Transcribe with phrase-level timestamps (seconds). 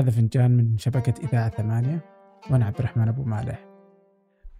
[0.00, 2.04] هذا فنجان من شبكة إذاعة ثمانية
[2.50, 3.66] وأنا عبد الرحمن أبو مالح.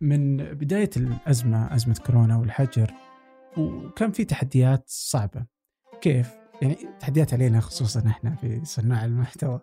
[0.00, 2.94] من بداية الأزمة أزمة كورونا والحجر
[3.56, 5.46] وكان في تحديات صعبة.
[6.00, 6.30] كيف؟
[6.62, 9.60] يعني تحديات علينا خصوصا إحنا في صناع المحتوى.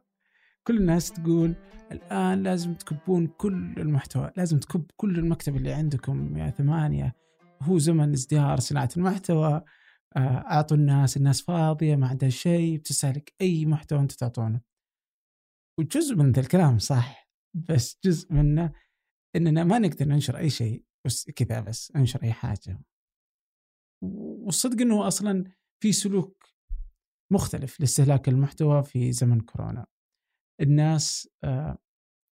[0.63, 1.55] كل الناس تقول
[1.91, 7.16] الآن لازم تكبون كل المحتوى لازم تكب كل المكتب اللي عندكم يا ثمانية.
[7.62, 9.62] هو زمن ازدهار صناعة المحتوى.
[10.16, 10.20] آه،
[10.52, 14.77] أعطوا الناس الناس فاضية ما عندها شيء بتستهلك أي محتوى أنت تعطونه.
[15.80, 17.30] وجزء من ذا الكلام صح
[17.70, 18.73] بس جزء منه
[19.36, 22.81] إننا ما نقدر ننشر أي شيء بس كذا بس انشر أي حاجة.
[24.03, 25.52] والصدق إنه أصلا
[25.84, 26.45] في سلوك
[27.34, 29.86] مختلف لاستهلاك المحتوى في زمن كورونا.
[30.62, 31.78] الناس آه،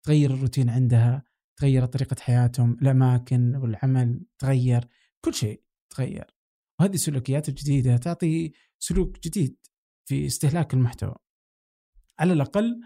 [0.05, 1.23] تغير الروتين عندها
[1.59, 4.87] تغير طريقة حياتهم الأماكن والعمل تغير
[5.25, 6.35] كل شيء تغير.
[6.79, 9.57] وهذه السلوكيات الجديدة تعطي سلوك جديد
[10.09, 11.15] في استهلاك المحتوى.
[12.19, 12.81] على الأقل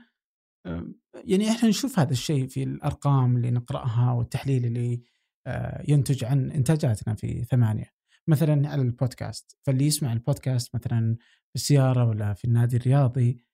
[1.16, 5.02] يعني إحنا نشوف هذا الشيء في الأرقام اللي نقرأها والتحليل اللي
[5.48, 7.94] آه، ينتج عن إنتاجاتنا في ثمانية.
[8.28, 9.58] مثلا على البودكاست.
[9.62, 13.46] فاللي يسمع البودكاست مثلا في السيارة ولا في النادي الرياضي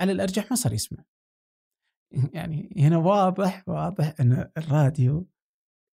[0.00, 1.04] على الأرجح ما صار يسمع.
[2.32, 5.28] يعني هنا واضح واضح إن الراديو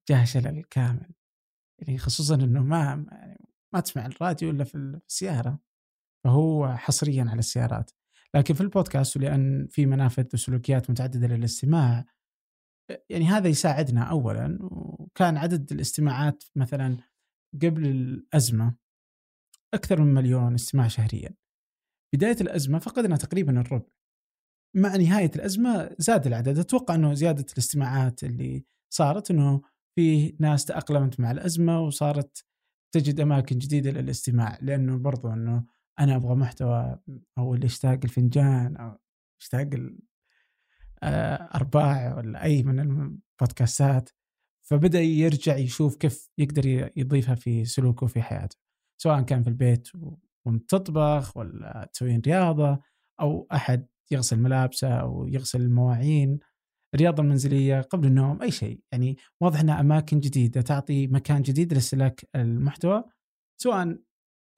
[0.09, 1.11] جاه شلل كامل
[1.79, 5.59] يعني خصوصا إنه ما يعني ما تسمع الراديو إلا في السيارة.
[6.23, 7.91] فهو حصريا على السيارات.
[8.35, 12.05] لكن في البودكاست ولأن في منافذ وسلوكيات متعددة للاستماع
[13.09, 16.97] يعني هذا يساعدنا اولا وكان عدد الاستماعات مثلا
[17.61, 18.75] قبل الأزمة
[19.73, 21.35] أكثر من مليون استماع شهريا.
[22.15, 23.89] بداية الأزمة فقدنا تقريبا الربع.
[24.75, 29.61] مع نهاية الأزمة زاد العدد، أتوقع إنه زيادة الاستماعات اللي صارت إنه
[29.95, 32.45] في ناس تأقلمت مع الأزمة وصارت
[32.93, 35.65] تجد أماكن جديدة للاستماع لأنه برضو إنه
[35.99, 36.99] أنا أبغى محتوى
[37.37, 38.97] أو اللي يشتاق الفنجان أو
[39.41, 39.69] يشتاق
[41.03, 44.09] الارباع ولا أي من البودكاستات.
[44.69, 48.57] فبدأ يرجع يشوف كيف يقدر يضيفها في سلوكه في حياته.
[49.01, 49.89] سواء كان في البيت
[50.45, 52.79] وانت تطبخ ولا تسوين رياضة
[53.21, 56.39] أو أحد يغسل ملابسه أو يغسل المواعين.
[56.93, 58.81] الرياضه المنزليه قبل النوم أي شيء.
[58.91, 63.03] يعني واضح إنها أماكن جديدة تعطي مكان جديد لاستهلاك المحتوى.
[63.61, 63.97] سواء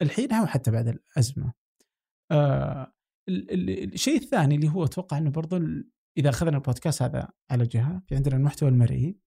[0.02, 1.54] الحين أو حتى بعد الأزمة.
[2.32, 2.94] آه
[3.30, 5.60] الشيء الثاني اللي هو أتوقع إنه برضو
[6.18, 9.20] إذا أخذنا البودكاست هذا على جهة في عندنا المحتوى المرئي.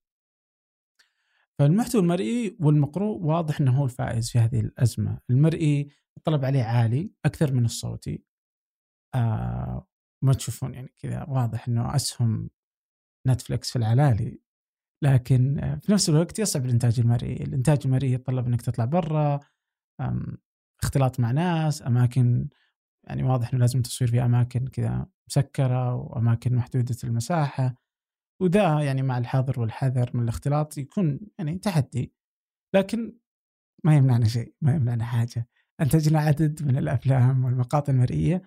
[1.59, 7.53] فالمحتوى المرئي والمقروء واضح إنه هو الفائز في هذه الأزمة، المرئي الطلب عليه عالي أكثر
[7.53, 8.23] من الصوتي.
[9.15, 9.87] آه
[10.23, 12.49] ما تشوفون يعني كذا واضح إنه أسهم
[13.27, 14.41] نتفلكس في العلالي.
[15.03, 19.39] لكن في نفس الوقت يصعب الإنتاج المرئي، الإنتاج المرئي يتطلب إنك تطلع برا.
[20.83, 22.47] اختلاط مع ناس أماكن
[23.03, 27.75] يعني واضح إنه لازم تصوير في أماكن كذا مسكرة وأماكن محدودة المساحة
[28.41, 32.13] وذا يعني مع الحظر والحذر من الاختلاط يكون يعني تحدي.
[32.73, 33.17] لكن
[33.83, 35.47] ما يمنعنا شيء ما يمنعنا حاجة.
[35.81, 38.41] انتجنا عدد من الأفلام والمقاطع المرئية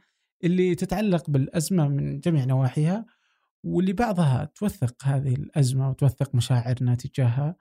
[0.45, 3.07] اللي تتعلق بالأزمة من جميع نواحيها
[3.65, 7.57] واللي بعضها توثق هذه الأزمة وتوثق مشاعرنا تجاهها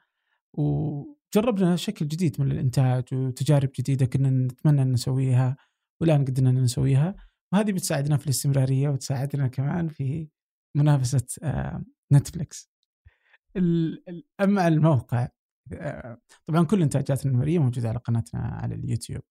[0.53, 5.57] و جربنا شكل جديد من الإنتاج وتجارب جديدة كنا نتمنى أن نسويها
[6.01, 7.15] والآن قدرنا أن نسويها
[7.53, 10.29] وهذه بتساعدنا في الاستمرارية وتساعدنا كمان في
[10.77, 11.83] منافسة آه،
[12.13, 12.71] نتفلكس.
[14.41, 15.27] أما الموقع
[15.73, 19.21] آه، طبعا كل إنتاجاتنا النمريه موجودة على قناتنا على اليوتيوب.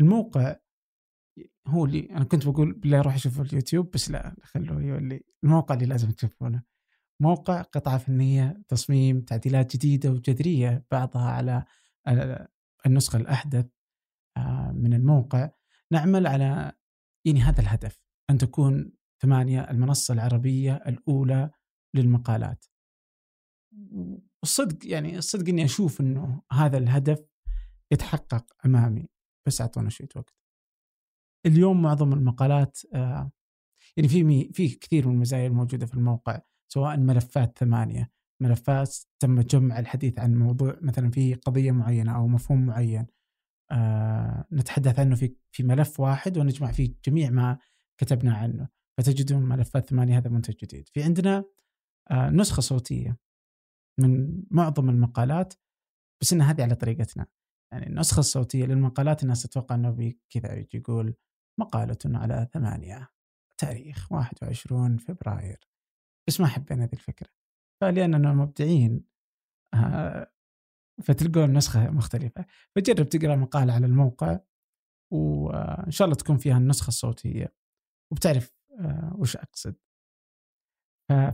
[0.00, 0.56] الموقع
[1.66, 5.86] هو اللي أنا كنت بقول بالله روح اشوفوا اليوتيوب بس لا خلوه يولي الموقع اللي
[5.86, 6.62] لازم تشوفونه.
[7.20, 11.64] موقع قطعة فنية تصميم تعديلات جديدة وجذرية بعضها على
[12.86, 13.66] النسخة الأحدث
[14.36, 15.50] آه، من الموقع.
[15.92, 16.72] نعمل على
[17.24, 18.92] يعني هذا الهدف أن تكون
[19.22, 21.50] ثمانية المنصة العربية الأولى
[21.94, 22.64] للمقالات.
[24.42, 27.24] الصدق يعني الصدق إني أشوف إنه هذا الهدف
[27.92, 29.08] يتحقق أمامي
[29.46, 30.34] بس اعطونا شوية وقت.
[31.46, 33.30] اليوم معظم المقالات آه،
[33.96, 36.40] يعني في في كثير من المزايا الموجودة في الموقع.
[36.72, 42.66] سواء ملفات ثمانية ملفات تم جمع الحديث عن موضوع مثلا في قضية معينة أو مفهوم
[42.66, 43.06] معين.
[43.70, 47.58] آه نتحدث عنه في في ملف واحد ونجمع فيه جميع ما
[47.98, 48.68] كتبنا عنه.
[48.98, 50.88] فتجدون ملفات ثمانية هذا منتج جديد.
[50.88, 51.44] في عندنا
[52.10, 53.18] آه نسخة صوتية
[54.00, 55.54] من معظم المقالات
[56.22, 57.26] بس ان هذه على طريقتنا.
[57.72, 61.14] يعني النسخة الصوتية للمقالات الناس تتوقع إنه كذا يجي يقول
[61.60, 63.08] مقالة على ثمانية
[63.58, 65.69] تاريخ 21 فبراير.
[66.28, 67.28] بس ما حبينا هذه الفكرة.
[67.80, 69.04] فلاننا مبدعين
[69.74, 70.32] آه،
[71.02, 72.46] فتلقون نسخة مختلفة.
[72.76, 74.40] فجرب تقرأ مقالة على الموقع
[75.12, 77.54] وان شاء الله تكون فيها النسخة الصوتية
[78.12, 79.76] وبتعرف آه، وش أقصد.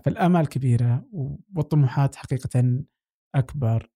[0.04, 1.08] فالآمال كبيرة
[1.56, 2.84] والطموحات حقيقة
[3.34, 3.90] أكبر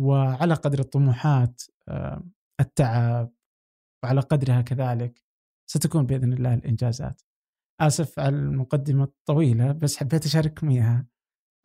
[0.00, 2.24] وعلى قدر الطموحات آه،
[2.60, 3.32] التعب
[4.04, 5.24] وعلى قدرها كذلك
[5.70, 7.22] ستكون بإذن الله الإنجازات.
[7.80, 11.06] آسف على المقدمة الطويلة بس حبيت أشارككم إياها.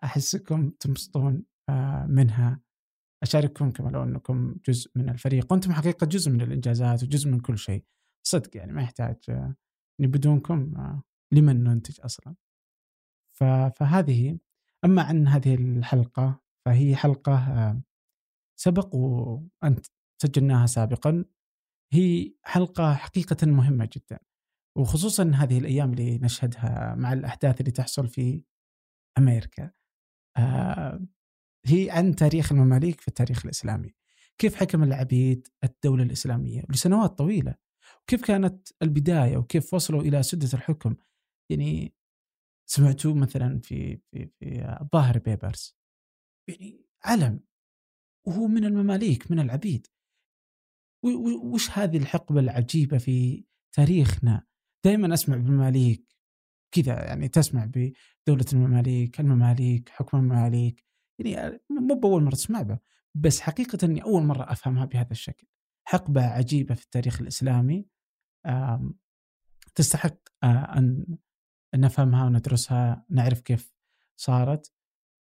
[0.03, 2.59] أحسكم تنبسطون آه، منها.
[3.23, 5.51] أشارككم كما لو أنكم جزء من الفريق.
[5.51, 7.85] وأنتم حقيقة جزء من الإنجازات وجزء من كل شيء.
[8.27, 10.73] صدق يعني ما يحتاج يعني بدونكم
[11.33, 12.35] لمن ننتج أصلا.
[13.75, 14.39] فهذه.
[14.85, 17.81] أما عن هذه الحلقة فهي حلقة
[18.59, 19.85] سبق وأنت
[20.21, 21.25] سجلناها سابقا.
[21.93, 24.19] هي حلقة حقيقة مهمة جدا.
[24.77, 28.43] وخصوصا هذه الأيام اللي نشهدها مع الأحداث اللي تحصل في
[29.17, 29.71] أمريكا.
[30.37, 31.05] آه
[31.65, 33.95] هي عن تاريخ المماليك في التاريخ الإسلامي.
[34.37, 37.55] كيف حكم العبيد الدولة الإسلامية؟ لسنوات طويلة.
[38.01, 40.95] وكيف كانت البداية؟ وكيف وصلوا إلى سدة الحكم؟
[41.51, 41.93] يعني
[42.69, 45.77] سمعتوا مثلا في في في ظاهر بيبرز
[46.49, 47.39] يعني علم.
[48.27, 49.87] وهو من المماليك من العبيد.
[51.53, 54.45] وش هذه الحقبة العجيبة في تاريخنا؟
[54.85, 56.15] دائما أسمع بالمماليك
[56.71, 60.85] كذا يعني تسمع بدولة المماليك المماليك حكم المماليك
[61.19, 62.79] يعني مو بأول مرة تسمع به
[63.15, 65.47] بس حقيقة أني أول مرة أفهمها بهذا الشكل.
[65.87, 67.87] حقبة عجيبة في التاريخ الإسلامي
[69.75, 71.17] تستحق أن
[71.75, 73.73] نفهمها وندرسها نعرف كيف
[74.19, 74.73] صارت.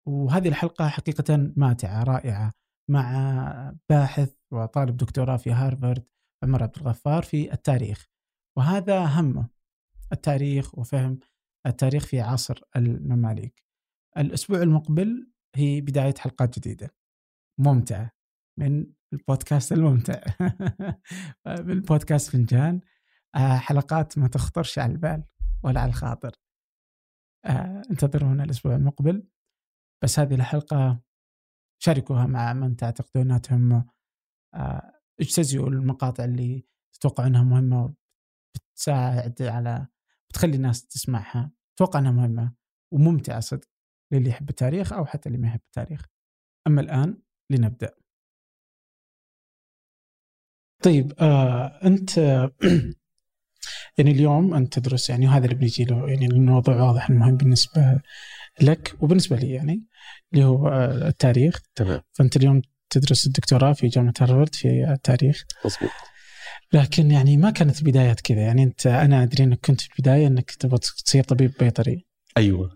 [0.08, 2.54] وهذه الحلقة حقيقة ماتعة رائعة
[2.90, 6.06] مع باحث وطالب دكتوراه في هارفارد
[6.44, 8.08] عمر عبد الغفار في التاريخ.
[8.58, 9.50] وهذا همه
[10.12, 11.20] التاريخ وفهم
[11.66, 13.64] التاريخ في عصر المماليك.
[14.18, 16.96] الأسبوع المقبل هي بداية حلقات جديدة.
[17.60, 18.12] ممتعة.
[18.60, 20.22] من البودكاست الممتع.
[21.66, 22.82] من البودكاست فنجان.
[23.36, 25.24] آه، حلقات ما تخطرش على البال
[25.64, 26.32] ولا على الخاطر.
[27.46, 29.28] آه، انتظرونا الأسبوع المقبل.
[30.04, 31.00] بس هذه الحلقة
[31.84, 33.86] شاركوها مع من تعتقدون أنها تهمه
[34.54, 37.94] آه، اجتزئوا المقاطع اللي تتوقع انها مهمة
[38.58, 39.88] بتساعد على
[40.30, 41.52] بتخلي الناس تسمعها.
[41.76, 42.54] أتوقع إنها مهمة
[42.94, 43.68] وممتعة صدق
[44.12, 46.06] للي يحب التاريخ أو حتى اللي ما يحب التاريخ.
[46.68, 47.18] أما الآن
[47.50, 47.94] لنبدأ.
[50.84, 52.18] طيب آه أنت
[53.98, 58.02] يعني اليوم أنت تدرس يعني وهذا اللي بنجي له يعني الموضوع واضح المهم بالنسبة
[58.62, 59.86] لك وبالنسبة لي يعني
[60.34, 61.62] اللي هو آه، التاريخ.
[61.76, 62.02] تمام.
[62.14, 65.46] فأنت اليوم تدرس الدكتوراه في جامعة هارفارد في التاريخ.
[65.66, 65.92] مضبوط
[66.74, 68.42] لكن يعني ما كانت بدايات كذا.
[68.42, 72.06] يعني أنت أنا أدري إنك كنت في البداية إنك تبغى تصير طبيب بيطري.
[72.38, 72.76] أيوه.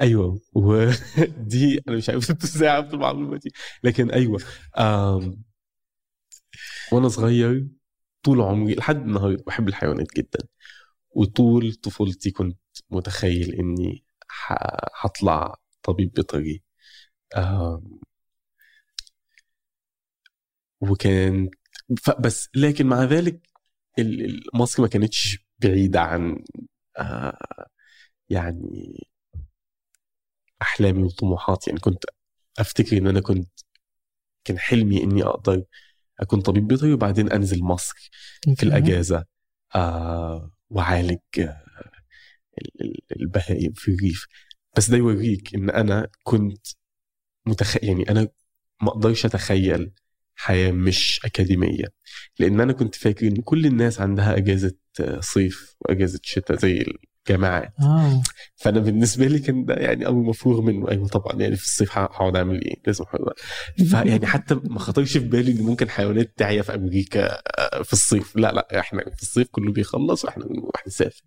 [0.00, 0.40] أيوه.
[0.54, 3.50] ودي أنا مش عارف إزاي عرفت المعلومة دي.
[3.84, 4.40] لكن أيوه.
[4.78, 5.42] آم
[6.92, 7.68] وأنا صغير
[8.22, 10.38] طول عمري لحد النهارده بحب الحيوانات جدا.
[11.10, 12.58] وطول طفولتي كنت
[12.90, 14.04] متخيل إني
[15.00, 16.62] هطلع طبيب بيطري.
[20.80, 21.50] وكان
[22.20, 23.40] بس لكن مع ذلك
[24.54, 26.44] مصر ما كانتش بعيدة عن
[26.98, 27.38] آه،
[28.30, 29.06] يعني
[30.62, 31.70] أحلامي وطموحاتي.
[31.70, 32.04] يعني كنت
[32.58, 33.48] أفتكر إن أنا كنت
[34.44, 35.64] كان حلمي إني أقدر
[36.20, 38.10] أكون طبيب بيطري وبعدين أنزل مصر
[38.56, 39.24] في الأجازة.
[39.74, 41.62] آه وعالج آه
[43.16, 44.26] البهائم في الريف.
[44.76, 46.66] بس ده يوريك إن أنا كنت
[47.46, 47.84] متخ...
[47.84, 48.28] يعني أنا
[48.82, 49.92] ما أقدرش أتخيل
[50.38, 51.84] حياة مش أكاديمية.
[52.38, 54.74] لأن أنا كنت فاكر إن كل الناس عندها أجازة
[55.20, 56.84] صيف وأجازة شتاء زي
[57.28, 57.72] الجامعات.
[57.80, 58.22] آه.
[58.56, 60.90] فأنا بالنسبة لي كان ده يعني أمر مفروغ منه.
[60.90, 63.04] أيوه طبعا يعني في الصيف هقعد أعمل إيه؟ لازم
[63.90, 68.36] فيعني حتى ما خطرش في بالي إن ممكن حيوانات تعيا في أمريكا آه، في الصيف.
[68.36, 71.22] لا لا إحنا في الصيف كله بيخلص وإحنا بنروح نسافر.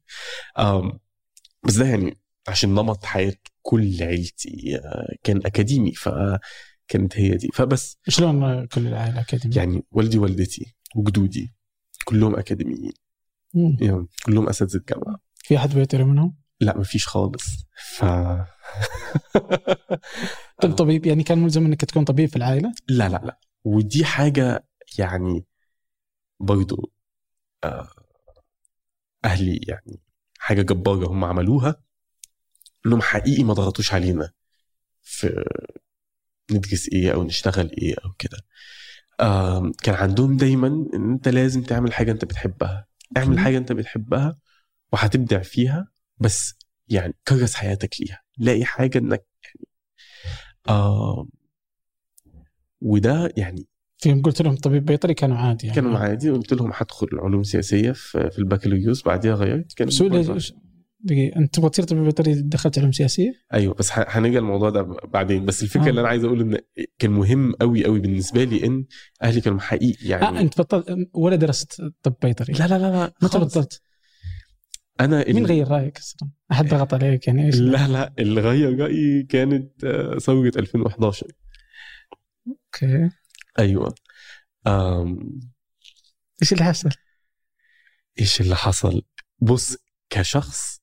[1.63, 5.93] بس ده يعني عشان نمط حياة كل عيلتي آه، كان أكاديمي.
[6.91, 7.49] فكانت هي دي.
[7.53, 11.53] فبس شلون كل العائلة أكاديمية؟ يعني والدي والدتي وجدودي
[12.05, 12.93] كلهم أكاديميين.
[13.53, 15.19] يعني كلهم أساتذة جامعة.
[15.35, 17.45] في أحد بيطري منهم؟ لا مفيش خالص.
[17.75, 18.05] ف
[20.61, 23.39] طب طبيب يعني كان ملزم إنك تكون طبيب في العائلة؟ لا لا لا.
[23.63, 24.65] ودي حاجة
[24.99, 25.45] يعني
[26.39, 26.93] برضو
[27.63, 27.87] آه،
[29.25, 29.99] أهلي يعني
[30.39, 31.81] حاجة جبارة هم عملوها.
[32.85, 34.31] إنهم حقيقي ما ضغطوش علينا
[35.01, 35.43] في
[36.53, 38.37] ندرس إيه أو نشتغل إيه أو كده.
[39.83, 42.85] كان عندهم دايما إن أنت لازم تعمل حاجة أنت بتحبها.
[43.17, 44.37] اعمل حاجة أنت بتحبها
[44.93, 45.87] وهتبدع فيها
[46.19, 46.53] بس
[46.87, 48.21] يعني كرس حياتك ليها.
[48.37, 49.67] لاقي حاجة إنك يعني
[50.69, 51.27] آه
[52.81, 53.67] وده يعني
[53.97, 55.75] في قلت لهم طبيب بيطري كانوا عادي يعني.
[55.81, 56.29] كانوا عادي.
[56.29, 59.73] قلت لهم هدخل علوم سياسية في, البكالوريوس بعديها غيرت.
[59.73, 59.91] كانوا
[61.03, 65.45] دقيقة أنت تبغى تصير طبيب بيطري دخلت علوم سياسية؟ أيوه بس هنيجي الموضوع ده بعدين
[65.45, 65.89] بس الفكرة آه.
[65.89, 66.57] اللي أنا عايز أقول إن
[66.99, 68.85] كان مهم قوي قوي بالنسبة لي إن
[69.23, 73.13] أهلي كانوا حقيقي يعني آه أنت بطلت ولا درست طب بيطري؟ لا لا لا لا
[73.21, 73.39] متى.
[73.39, 73.81] بطلت؟
[74.99, 79.23] أنا مين غير رأيك أصلا؟ أحد ضغط عليك يعني إيش؟ لا لا اللي غير رأيي
[79.23, 81.27] كانت آه، ثوره 2011
[82.47, 83.09] أوكي
[83.59, 83.95] أيوه
[84.67, 85.39] أم...
[86.41, 86.89] إيش اللي حصل؟
[88.19, 89.01] إيش اللي حصل
[89.39, 89.77] بص
[90.09, 90.80] كشخص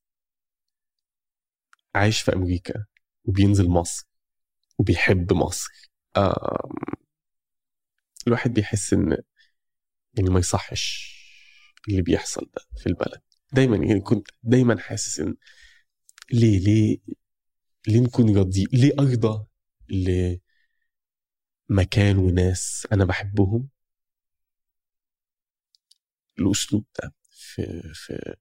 [1.99, 2.85] عايش في أمريكا
[3.25, 4.07] وبينزل مصر
[4.79, 5.91] وبيحب مصر.
[8.27, 9.17] الواحد بيحس إن
[10.15, 11.15] يعني ما يصحش
[11.89, 13.21] اللي بيحصل ده في البلد.
[13.53, 15.37] دايما يعني كنت دايما حاسس إن
[16.33, 16.99] ليه ليه
[17.89, 19.47] ليه نكون راضيين ليه أرضى
[21.71, 23.69] لمكان وناس أنا بحبهم؟
[26.39, 28.37] الأسلوب ده في في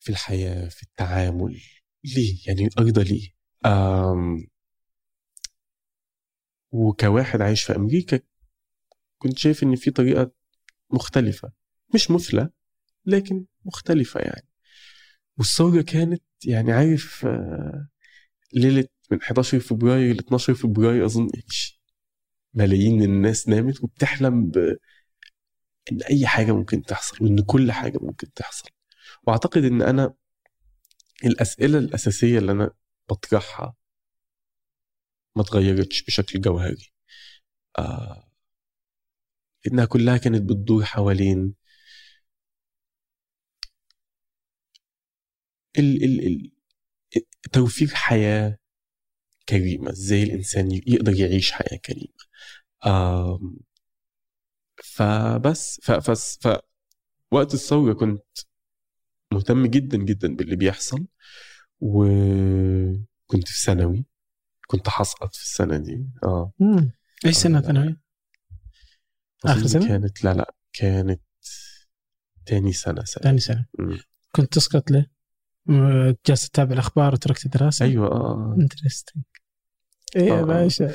[0.00, 1.60] في الحياة في التعامل.
[2.04, 3.28] ليه؟ يعني ارضى ليه؟
[3.66, 4.46] أم
[6.72, 8.20] وكواحد عايش في أمريكا
[9.18, 10.32] كنت شايف إن في طريقة
[10.90, 11.52] مختلفة
[11.94, 12.50] مش مثلى
[13.06, 14.48] لكن مختلفة يعني.
[15.38, 17.88] والثورة كانت يعني عارف آه،
[18.52, 21.80] ليلة من 11 فبراير ل 12 فبراير أظن إيش،
[22.54, 24.76] ملايين الناس نامت وبتحلم ب
[25.92, 28.68] إن أي حاجة ممكن تحصل وإن كل حاجة ممكن تحصل.
[29.26, 30.14] وأعتقد إن أنا
[31.24, 32.70] الأسئلة الأساسية اللي أنا
[33.10, 33.74] بطرحها
[35.36, 36.92] ما اتغيرتش بشكل جوهري.
[37.78, 38.30] آه
[39.66, 41.54] إنها كلها كانت بتدور حوالين
[45.78, 46.50] ال ال ال
[47.52, 48.58] توفير حياة
[49.48, 52.14] كريمة إزاي الإنسان يقدر يعيش حياة كريمة.
[52.86, 53.56] آم،
[54.84, 56.58] فبس ف فس ف
[57.32, 58.24] وقت الثورة كنت
[59.34, 61.06] مهتم جدا جدا باللي بيحصل
[61.80, 64.04] وكنت في ثانوي
[64.66, 66.92] كنت هسقط في السنة دي آه مم.
[67.26, 67.62] إيش سنة آه.
[67.62, 67.96] ثانوي؟
[69.44, 71.20] أظن سنة؟ كانت لا لا كانت
[72.46, 73.98] تاني سنة سنة ثاني سنة مم.
[74.32, 75.10] كنت تسقط ليه؟
[76.26, 79.22] جالس تتابع الأخبار وتركت الدراسة؟ أيوه آه انترستنج
[80.16, 80.42] إيه يا آه.
[80.44, 80.94] باشا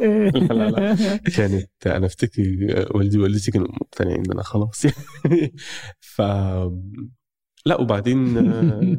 [0.00, 0.30] إيه.
[0.52, 2.42] لا، لا، كانت أنا أفتكر
[2.94, 5.54] والدي ووالدتي كانوا مقتنعين إن أنا خلاص يعني
[6.14, 6.22] ف
[7.66, 8.96] لا وبعدين آه،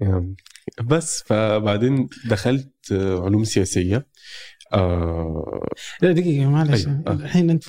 [0.00, 0.36] يعني
[0.84, 4.06] بس فبعدين دخلت آه، علوم سياسية
[4.72, 5.66] آه
[6.02, 7.02] لا دقيقة معلش أيوة.
[7.12, 7.64] الحين أنت.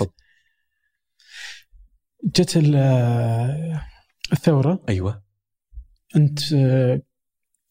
[2.24, 2.76] جت ال-
[4.34, 5.24] الثورة أيوه
[6.16, 6.40] أنت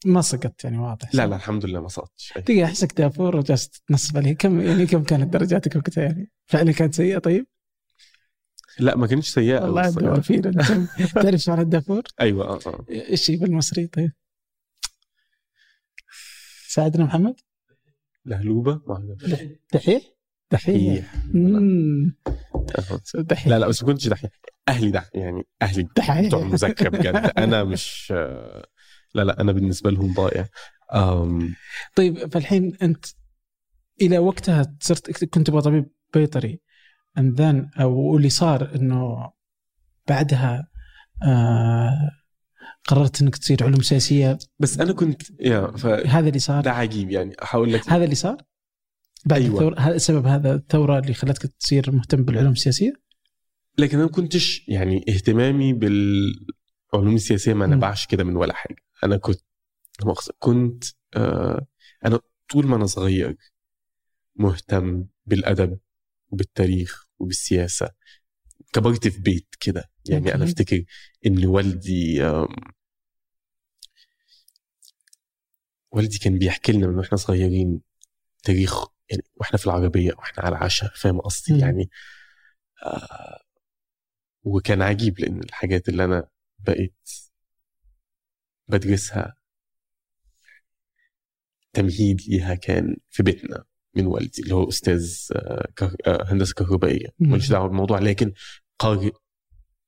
[0.07, 2.45] ما سقطت يعني واضح لا لا الحمد لله ما سقطتش أيوة.
[2.45, 6.95] دقيقة أحسك دافور وجالس تنصب عليه كم يعني كم كانت درجاتك وقتها يعني؟ فعلا كانت
[6.95, 7.47] سيئة طيب؟
[8.79, 10.51] لا ما كانتش سيئة والله الدور فينا
[11.15, 12.85] تعرف معنى الدافور؟ أيوه آه آه.
[12.91, 14.13] إيش بالمصري؟ طيب؟
[16.69, 17.35] ساعدنا محمد؟
[18.25, 19.25] لهلوبة؟ ما أعرف.
[19.73, 20.03] دحيح؟
[20.51, 21.15] دحيح.
[23.17, 23.47] دحيح.
[23.47, 24.31] لا لا بس ما كنتش دحيح.
[24.69, 26.27] أهلي ده يعني أهلي دحيح.
[26.27, 27.33] بتوع المذاكرة بجد.
[27.39, 28.13] أنا مش
[29.15, 30.49] لا لا أنا بالنسبة لهم ضايع
[30.95, 31.55] أم،
[31.97, 33.07] طيب فالحين أنت
[34.03, 36.61] إلى وقتها صرت كنت تبغى طبيب بيطري.
[37.19, 39.33] And then أو اللي صار إنه
[40.09, 40.69] بعدها
[41.27, 42.11] آه
[42.89, 44.39] قررت إنك تصير علوم سياسية.
[44.59, 46.69] بس أنا كنت يا فده هذا اللي صار.
[46.69, 47.37] عجيب يعني.
[47.41, 48.37] هقول لك هذا اللي صار؟
[49.27, 49.55] بعد أيوة.
[49.55, 52.93] الثوره هذا سبب هذا الثورة اللي خلتك تصير مهتم بالعلوم السياسية؟
[53.79, 57.67] لكن أنا ما كنتش يعني اهتمامي بالعلوم السياسية ما.
[57.67, 58.77] نبعش كده من ولا حاجة.
[59.05, 59.41] أنا كنت
[60.39, 60.85] كنت
[61.17, 61.67] آه
[62.05, 62.21] أنا
[62.51, 63.37] طول ما أنا صغير
[64.37, 65.79] مهتم بالأدب
[66.31, 67.91] وبالتاريخ وبالسياسة
[68.73, 70.45] كبرت في بيت كده يعني أنا.
[70.45, 70.85] أفتكر
[71.27, 72.23] إن والدي
[75.91, 77.81] والدي كان بيحكي لنا من وإحنا صغيرين
[78.45, 81.59] تاريخ يعني وإحنا في العربية وإحنا على العشاء فاهم قصدي.
[81.59, 81.91] يعني
[82.83, 83.41] آه
[84.45, 87.09] وكان عجيب لأن الحاجات اللي أنا بقيت
[88.69, 89.37] بدرسها
[91.73, 93.65] تمهيد ليها كان في بيتنا
[93.97, 95.69] من والدي اللي هو أستاذ آه،
[96.07, 97.07] آه، هندسة كهربائية.
[97.19, 98.33] ماليش دعوة بالموضوع لكن
[98.79, 99.11] قارئ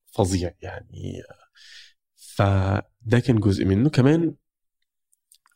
[0.07, 1.49] فظيع يعني آه،
[2.17, 3.91] فده كان جزء منه.
[3.91, 4.35] كمان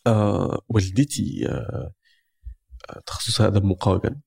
[0.07, 1.93] آه والدتي آه
[3.07, 4.21] تخصصها ادب مقارن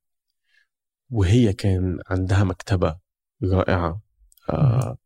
[1.09, 2.99] وهي كان عندها مكتبة
[3.43, 4.01] رائعة
[4.49, 4.97] آه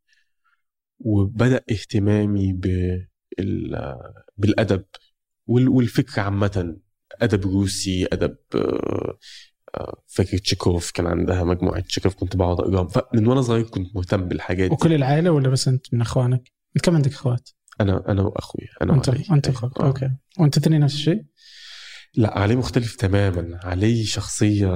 [1.00, 3.08] وبدأ اهتمامي بال
[4.38, 4.86] بالأدب
[5.48, 6.78] وال- والفكر عامة.
[7.22, 9.18] أدب روسي أدب آه،
[9.75, 14.28] آه، فكره تشيكوف كان عندها مجموعة تشيكوف كنت بقعد أقراهم فمن وأنا صغير كنت مهتم
[14.28, 17.50] بالحاجات دي وكل العائلة ولا بس أنت من أخوانك؟ انت كم عندك أخوات؟
[17.82, 19.24] أنا أنا وأخوي أنا أنت وعلي.
[19.32, 19.60] أنت أيوة.
[19.60, 19.86] أخوك آه.
[19.86, 21.24] أوكي وأنت اثنين نفس الشيء؟
[22.16, 24.68] لا علي مختلف تماما علي شخصية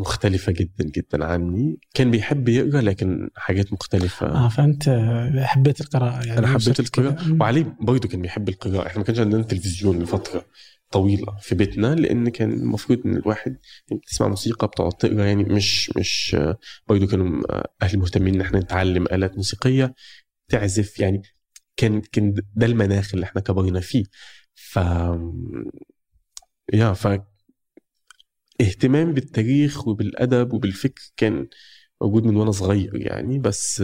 [0.00, 1.78] مختلفة جدا جدا عني.
[1.94, 4.26] كان بيحب يقرأ لكن حاجات مختلفة.
[4.26, 4.88] آه فأنت
[5.36, 7.36] حبيت القراءة يعني أنا حبيت القراءة.
[7.40, 8.86] وعلي برضه كان بيحب القراءة.
[8.86, 10.44] إحنا ما كانش عندنا تلفزيون لفترة
[10.90, 13.56] طويلة في بيتنا لأن كان المفروض إن الواحد
[13.92, 16.36] بتسمع موسيقى بتقعد تقرأ يعني مش مش
[16.88, 17.42] برضه كانوا
[17.82, 19.94] أهلي مهتمين إن إحنا نتعلم آلات موسيقية
[20.48, 21.22] تعزف يعني.
[21.76, 24.04] كان كان ده المناخ اللي إحنا كبرنا فيه.
[24.54, 24.78] ف
[26.72, 27.06] يا ف
[28.60, 31.48] اهتمام بالتاريخ وبالأدب وبالفكر كان
[32.02, 33.82] موجود من وأنا صغير يعني بس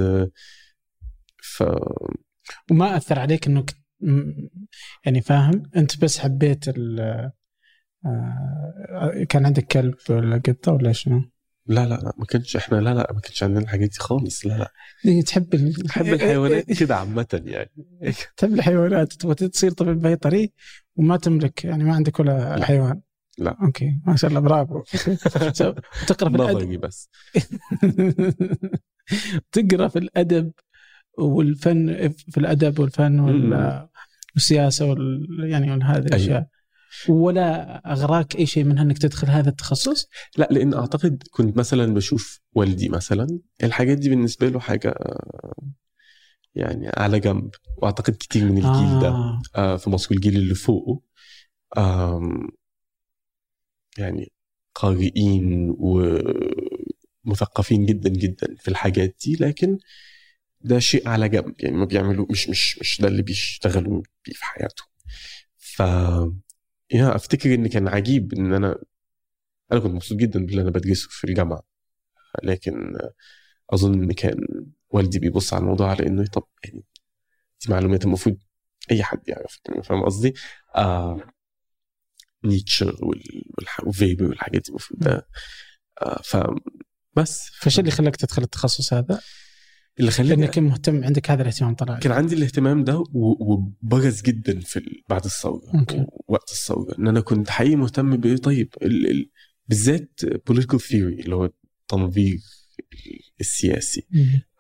[1.43, 1.63] ف
[2.71, 4.49] وما أثر عليك انه كت- م-
[5.05, 7.01] يعني فاهم أنت بس حبيت ال
[8.07, 11.31] آه، كان عندك كلب ولا قطة ولا شنو؟
[11.67, 14.59] لا لا لا ما كانش إحنا لا لا ما كانش عندنا الحاجات دي خالص لا
[14.59, 14.73] لا
[15.05, 15.73] يعني تحب ال...
[15.85, 17.71] بحب الحيوانات كده عامة يعني
[18.37, 20.53] تحب الحيوانات تبغى تصير طبيب بيطري
[20.97, 22.65] وما تملك يعني ما عندك ولا لا.
[22.65, 23.01] حيوان
[23.39, 23.57] لا.
[23.63, 24.83] أوكي ما شاء الله برافو
[26.09, 27.11] تقرأ في الأدب بس
[29.53, 30.53] تقرأ في الأدب
[31.19, 33.21] والفن في الأدب والفن.
[34.35, 36.49] والسياسة وال يعني هذه الأشياء
[37.09, 42.41] ولا أغراك أي شيء منها إنك تدخل هذا التخصص؟ لا لأن أعتقد كنت مثلا بشوف
[42.53, 45.55] والدي مثلا الحاجات دي بالنسبة له حاجة آه،
[46.55, 49.43] يعني على جنب وأعتقد كتير من الجيل ده آه.
[49.57, 51.01] آه، في مصر الجيل اللي فوقه
[53.99, 54.33] يعني
[54.75, 55.77] قارئين
[57.25, 59.79] ومثقفين جدا جدا في الحاجات دي لكن
[60.61, 64.45] ده شيء على جنب يعني ما بيعملوا مش مش مش ده اللي بيشتغلوا بيه في
[64.45, 64.89] حياتهم
[65.57, 65.83] ف
[66.93, 68.79] يا أفتكر إن كان عجيب إن أنا
[69.73, 71.63] أنا كنت مبسوط جدا باللي أنا بدرسه في الجامعة
[72.45, 72.99] لكن
[73.71, 74.37] أظن إن كان
[74.91, 76.85] والدي بيبص على الموضوع على إنه طب يعني
[77.67, 78.39] دي معلومات المفروض
[78.91, 80.35] أي حد يعرف فاهم قصدي؟
[80.77, 81.21] آه
[82.45, 85.29] نيتشه وال- والح- وفيبر والحاجات دي المفروض ده.
[86.03, 86.37] آه ف
[87.17, 87.51] بس.
[87.61, 89.21] فايش اللي خلاك تدخل التخصص هذا؟
[90.01, 91.99] اللي خلاني لأنك مهتم عندك هذا الاهتمام طلع.
[91.99, 95.87] كان عندي الاهتمام ده وبرز جدا في بعد الثورة.
[96.29, 96.99] وقت الثورة.
[96.99, 99.31] إن أنا كنت حقيقي مهتم بإيه؟ طيب ال ال
[99.69, 100.21] بالذات
[100.51, 102.39] political theory اللي هو التنظير
[103.41, 104.07] السياسي.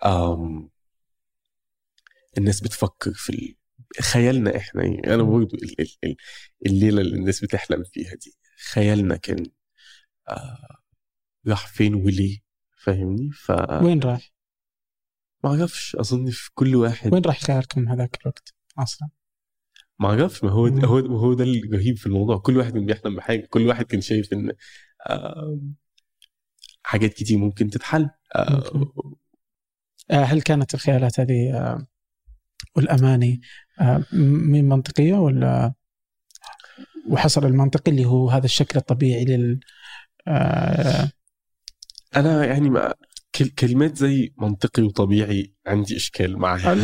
[0.04, 0.70] أم
[2.38, 3.56] الناس بتفكر في ال...
[4.02, 4.82] خيالنا إحنا.
[4.84, 6.16] يعني أنا برضه ال- ال- ال-
[6.66, 8.36] الليلة اللي الناس بتحلم فيها دي
[8.72, 9.46] خيالنا كان
[10.28, 10.76] آه
[11.48, 12.38] راح فين وليه
[12.78, 14.30] فاهمني فما وين راح؟
[15.44, 19.08] أعرفش اظن في كل واحد وين راح خيالكم هذاك الوقت أصلا؟
[19.98, 20.66] ما أعرفش ما هو.
[20.66, 24.00] هو ما هو ده الرهيب في الموضوع كل واحد كان بيحلم بحاجة كل واحد كان
[24.00, 24.52] شايف إن
[25.06, 25.60] آه
[26.82, 28.90] حاجات كتير ممكن تتحل آه أوكي.
[30.10, 31.52] آه، هل كانت الخيالات هذه
[32.76, 33.40] والأماني
[33.80, 35.74] آه، من منطقية ولا
[37.10, 39.60] وحصل المنطقي اللي هو هذا الشكل الطبيعي لل
[40.28, 41.10] آه،
[42.16, 42.94] أنا يعني ما
[43.34, 46.74] كل كلمات زي منطقي وطبيعي عندي إشكال معها؟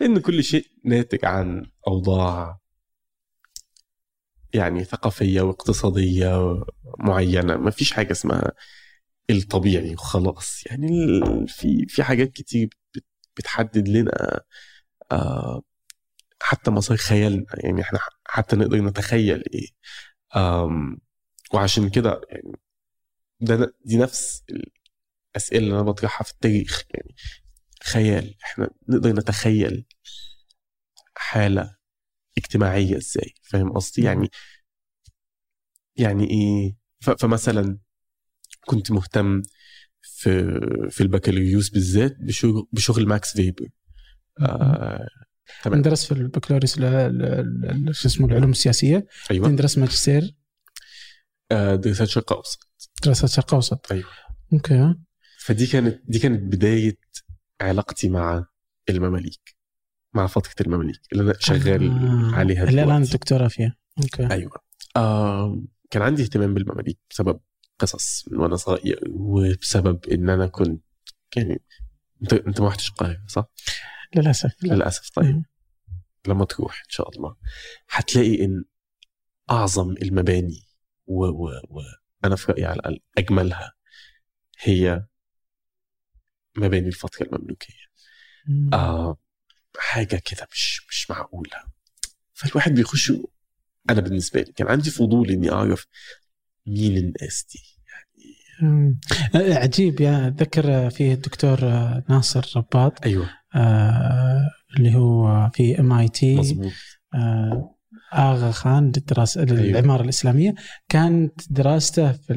[0.00, 2.58] لأن كل شيء ناتج عن أوضاع
[4.54, 6.62] يعني ثقافية واقتصادية
[6.98, 8.52] معينة ما فيش حاجة اسمها
[9.30, 10.88] الطبيعي وخلاص يعني
[11.48, 13.04] في في حاجات كتير بت-
[13.36, 14.40] بتحدد لنا
[15.12, 15.62] آه،
[16.46, 19.68] حتى مسار خيالنا يعني إحنا حتى نقدر نتخيل إيه.
[21.54, 22.52] وعشان كده يعني
[23.40, 24.44] ده دي نفس
[25.36, 26.82] الأسئلة اللي أنا بطرحها في التاريخ.
[26.94, 27.14] يعني
[27.82, 28.34] خيال.
[28.44, 29.86] إحنا نقدر نتخيل
[31.16, 31.76] حالة
[32.38, 34.30] اجتماعية إزاي؟ فاهم قصدي؟ يعني
[35.96, 36.76] يعني إيه؟
[37.18, 37.78] فمثلا
[38.66, 39.42] كنت مهتم
[40.02, 43.68] في في البكالوريوس بالذات بشغل بشغل ماكس فيبر.
[44.40, 45.08] آه
[45.64, 45.78] تمام.
[45.78, 46.74] ندرس في البكالوريوس
[47.96, 50.34] شو اسمه العلوم السياسية أيوه ندرس ماجستير
[51.52, 52.68] آه دراسات شرق اوسط
[53.04, 54.08] دراسات شرق اوسط أيوة.
[54.52, 54.94] okay
[55.38, 56.98] فدي كانت دي كانت بداية
[57.60, 58.44] علاقتي مع
[58.88, 59.56] المماليك
[60.14, 62.30] مع فتره المماليك اللي أنا شغال آه.
[62.34, 63.02] عليها اللي دلوقتي.
[63.02, 64.52] الدكتوراه فيها أوكي أيوه
[64.96, 67.40] آه كان عندي اهتمام بالمماليك بسبب
[67.78, 70.82] قصص من وأنا صغير وبسبب إن أنا كنت
[71.36, 71.62] يعني
[72.22, 73.50] انت أنت ما رحتش القاهرة صح؟
[74.16, 74.54] للأسف.
[74.62, 74.74] لا.
[74.74, 75.34] للأسف طيب.
[75.34, 75.44] مم.
[76.28, 77.36] لما تروح إن شاء الله
[77.90, 78.64] هتلاقي إن
[79.50, 80.66] أعظم المباني
[81.06, 81.80] و, و, و
[82.24, 83.72] أنا في رأيي على الأقل أجملها
[84.60, 85.06] هي
[86.56, 87.86] مباني الفترة المملوكية.
[88.48, 88.74] مم.
[88.74, 89.16] آه
[89.78, 91.64] حاجة كده مش مش معقولة.
[92.34, 93.12] فالواحد بيخش
[93.90, 95.86] أنا بالنسبة لي كان عندي فضول إني أعرف
[96.66, 97.62] مين الناس دي.
[98.62, 98.98] يعني
[99.54, 101.60] عجيب يا أتذكر فيه الدكتور
[102.08, 103.04] ناصر رباط.
[103.04, 103.30] أيوه.
[104.76, 106.56] اللي هو في ام اي تي
[108.14, 110.54] آغا خان للدراسه للعماره الإسلامية
[110.88, 112.34] كانت دراسته في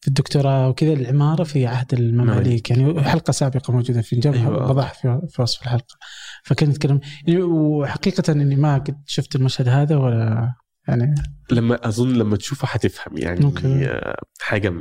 [0.00, 4.72] في الدكتوراه وكذا العمارة في عهد المماليك يعني حلقة سابقة موجودة في نجابها أيوة.
[4.72, 4.92] بضعها
[5.28, 5.96] في, وصف الحلقة
[6.44, 10.54] فكان يتكلم يعني وحقيقة إني ما قد شفت المشهد هذا ولا
[10.88, 11.14] يعني
[11.50, 13.86] لما أظن لما تشوفه هتفهم يعني أوكي.
[13.86, 14.72] آه، حاجة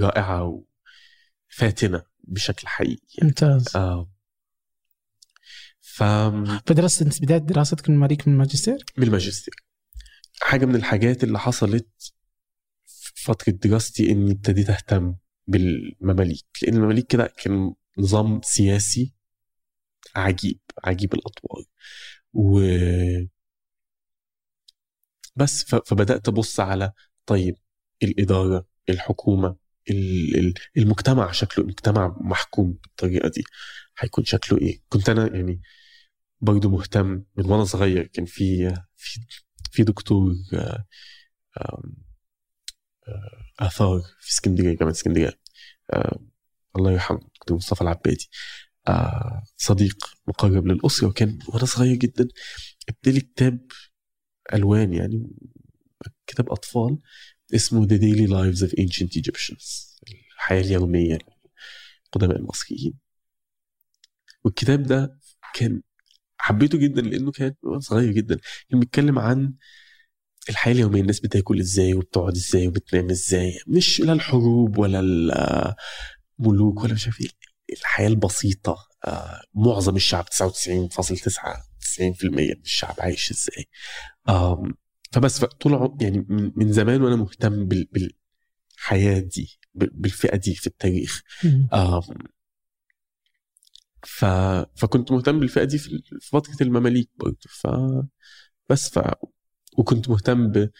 [0.00, 0.62] رائعة
[1.50, 3.28] وفاتنة بشكل حقيقي يعني.
[3.28, 4.13] ممتاز آه.
[5.96, 6.02] ف
[6.66, 9.54] فدرست انت بداية دراستك من المماليك من الماجستير؟ من الماجستير
[10.42, 11.88] حاجة من الحاجات اللي حصلت
[12.86, 15.14] في فترة دراستي إني ابتديت أهتم
[15.46, 19.14] بالمماليك لأن المماليك كده كان نظام سياسي
[20.16, 21.64] عجيب عجيب الأطوار.
[22.32, 22.60] و
[25.36, 26.92] بس فبدأت أبص على
[27.26, 27.56] طيب
[28.02, 29.56] الإدارة الحكومة
[29.90, 33.44] ال- ال- المجتمع شكله مجتمع محكوم بالطريقة دي.
[33.98, 35.60] هيكون شكله إيه؟ كنت أنا يعني
[36.40, 39.20] برضه مهتم من وأنا صغير كان في في
[39.70, 40.84] في دكتور آه،
[41.56, 41.82] آه،
[43.60, 45.40] آثار في اسكندرية جامعة اسكندرية.
[45.92, 46.18] آه،
[46.76, 48.30] الله يرحمه دكتور مصطفى العبادي.
[49.56, 49.96] صديق
[50.28, 52.28] مقرب للأسرة وكان وأنا صغير جدا
[52.88, 53.66] ادالي كتاب
[54.54, 55.30] ألوان يعني
[56.26, 56.98] كتاب أطفال
[57.54, 59.94] اسمه The Daily Lives of Ancient Egyptians
[60.34, 61.18] الحياة اليومية
[62.06, 62.94] للقدماء المصريين.
[64.44, 65.18] والكتاب ده
[65.54, 65.82] كان
[66.44, 68.38] حبيته جدا لأنه كان صغير جدا.
[68.70, 69.52] كان بيتكلم عن
[70.50, 73.58] الحياة اليومية الناس بتاكل إزاي وبتقعد إزاي وبتنام إزاي.
[73.66, 75.00] مش لا الحروب ولا
[76.40, 77.28] الملوك ولا مش عارف إيه.
[77.80, 83.64] الحياة البسيطة آه، معظم الشعب 99.99% من الشعب عايش إزاي.
[85.12, 86.26] فبس طول يعني
[86.56, 91.22] من زمان وأنا مهتم بال- بالحياة دي بال- بالفئة دي في التاريخ.
[94.04, 94.24] ف...
[94.76, 97.38] فكنت مهتم بالفئة دي في فترة المماليك برضه.
[97.48, 97.66] ف
[98.68, 99.00] بس ف
[99.78, 100.70] وكنت مهتم ب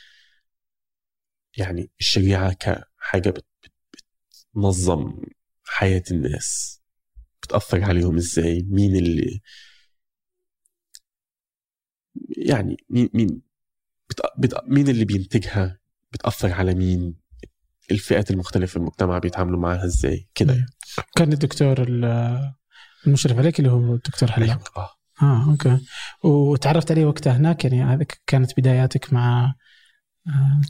[1.57, 3.47] يعني الشريعة كحاجة بت...
[3.63, 3.73] بت...
[4.53, 5.23] بتنظم
[5.65, 6.81] حياة الناس.
[7.43, 9.41] بتأثر عليهم إزاي؟ مين اللي
[12.37, 13.43] يعني مين مين
[14.11, 14.21] بت...
[14.39, 14.55] بت...
[14.67, 15.81] مين اللي بينتجها؟
[16.13, 17.15] بتأثر على مين؟
[17.91, 20.67] الفئات المختلفة في المجتمع بيتعاملوا معاها إزاي؟ كده يعني.
[21.17, 22.55] كان الدكتور ال-
[23.07, 24.91] المشرف عليك اللي هو الدكتور حلاق آه.
[25.23, 25.79] آه أوكي.
[26.25, 29.55] وتعرفت عليه وقتها هناك؟ يعني هذه كانت بداياتك مع
[30.27, 30.61] آه،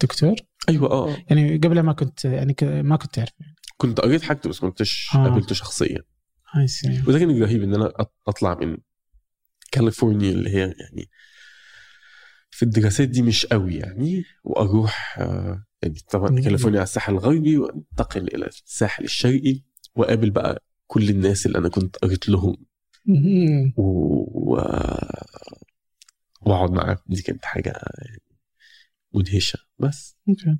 [0.00, 0.34] دكتور؟
[0.68, 3.30] أيوه آه يعني قبل ما كنت يعني ما كنت تعرف.
[3.76, 5.18] كنت قريت حاجته بس ما كنتش آه.
[5.18, 6.02] قابلته شخصيا.
[6.56, 7.92] NYC وده كان رهيب إن أنا
[8.28, 8.76] أطلع من
[9.70, 11.10] كاليفورنيا اللي هي يعني
[12.50, 16.40] في الدراسات دي مش قوي يعني وأروح آه، يعني طبعا.
[16.40, 19.62] كاليفورنيا على الساحل الغربي وأنتقل إلى الساحل الشرقي
[19.96, 22.56] وأقابل بقى كل الناس اللي أنا كنت قريت لهم.
[23.76, 23.82] و...
[24.52, 24.60] و-
[26.42, 26.96] وأقعد معاهم.
[27.06, 27.72] دي كانت حاجة
[29.14, 29.58] مدهشة.
[29.78, 30.16] بس.
[30.28, 30.58] أوكي.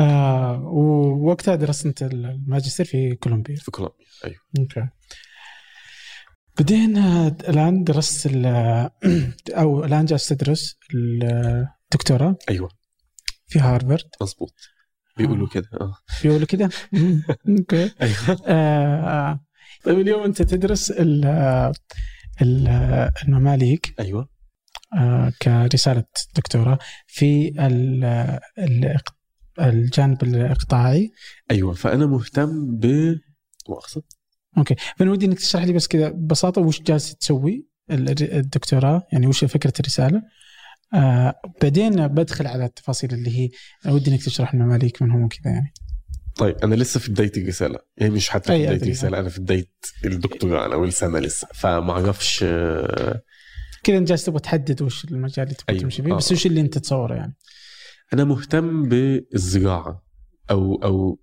[0.00, 3.56] آه ووقتها درست أنت الماجستير في كولومبيا.
[3.56, 4.40] في كولومبيا أيوه.
[4.58, 4.88] okay.
[6.58, 8.90] بعدين آه، الآن درست ال-
[9.60, 12.36] أو الآن جالس تدرس الدكتوراه.
[12.50, 12.68] أيوه.
[13.46, 14.04] في هارفارد.
[14.22, 14.54] مظبوط.
[15.18, 15.94] بيقولوا كده آه.
[16.22, 16.70] بيقولوا كده؟
[17.48, 17.90] أوكي.
[18.02, 18.42] أيوه.
[18.46, 19.45] آه، آه.
[19.86, 21.24] طيب اليوم أنت تدرس ال-
[22.42, 24.28] ال- المماليك أيوه.
[24.96, 26.04] آه، كرسالة
[26.36, 28.98] دكتوراه في ال-
[29.60, 31.10] الجانب الإقطاعي.
[31.50, 32.86] أيوه فأنا مهتم ب
[33.68, 34.02] مؤاخذة.
[34.58, 39.26] أوكي فأنا ودي إنك تشرح لي بس كذا ببساطة وش جالس تسوي ال- الدكتوراه يعني
[39.26, 40.22] وش فكرة الرسالة.
[40.94, 43.48] آه بعدين بدخل على التفاصيل اللي هي
[43.92, 45.72] ودي إنك تشرح المماليك من هم وكذا يعني.
[46.36, 48.86] طيب أنا لسه في بداية الرسالة يعني مش حتى في بداية أدري.
[48.86, 49.70] الرسالة أنا في بداية
[50.04, 53.22] الدكتوراه أنا أول سنة لسه فما أعرفش آه،
[53.84, 55.82] كذا أنت جالس تبغى تحدد وش المجال اللي تبغى أيوة.
[55.82, 56.16] تمشي فيه آه.
[56.16, 57.36] بس وش اللي أنت تتصوره يعني
[58.12, 60.06] أنا مهتم بالزراعة
[60.50, 61.20] أو أو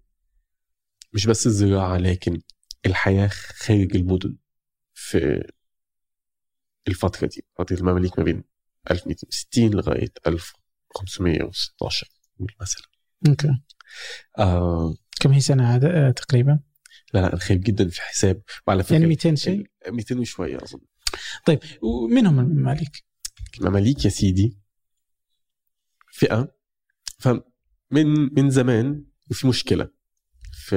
[1.13, 2.41] مش بس الزراعة لكن
[2.85, 4.35] الحياة خارج المدن
[4.93, 5.43] في
[6.87, 8.43] الفترة دي فترة المماليك ما بين
[8.91, 12.07] 1260 لغاية 1516
[12.61, 12.92] مثلا
[13.27, 13.49] أوكي.
[14.39, 14.95] آه.
[15.19, 16.59] كم هي سنة هذا؟ آه تقريبا؟
[17.13, 20.79] لا لا خايف جدا في حساب وعلى فكرة يعني 200 شيء؟ 200 وشوية أظن.
[21.45, 23.05] طيب ومن هم المماليك؟
[23.59, 24.57] المماليك يا سيدي.
[26.11, 26.55] فئة.
[27.19, 27.43] فمن
[28.37, 29.89] من زمان وفي مشكلة.
[30.51, 30.75] في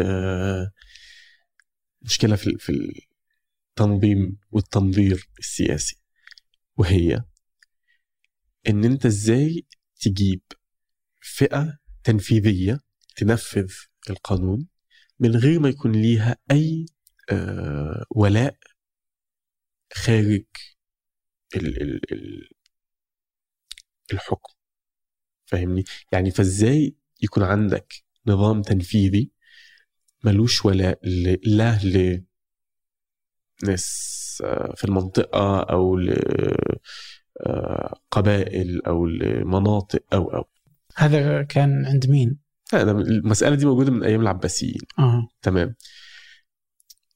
[2.03, 2.93] مشكلة في في
[3.71, 6.01] التنظيم والتنظير السياسي.
[6.77, 7.25] وهي
[8.69, 9.67] إن أنت إزاي
[10.01, 10.41] تجيب
[11.21, 12.81] فئة تنفيذية
[13.17, 13.73] تنفذ
[14.11, 14.67] القانون
[15.21, 16.87] من غير ما يكون ليها أي
[17.33, 18.57] آه، ولاء
[19.95, 20.45] خارج
[21.57, 22.49] ال ال ال
[24.13, 24.55] الحكم.
[25.47, 27.95] فاهمني؟ يعني فازاي يكون عندك
[28.27, 29.31] نظام تنفيذي
[30.25, 31.79] ملوش ولاء ل- لا
[33.63, 35.97] لناس آه، في المنطقة أو
[37.41, 40.45] لقبائل أو لمناطق أو أو.
[40.97, 42.39] هذا كان عند مين؟
[42.73, 45.75] هذا المسألة دي موجودة من أيام العباسيين آه تمام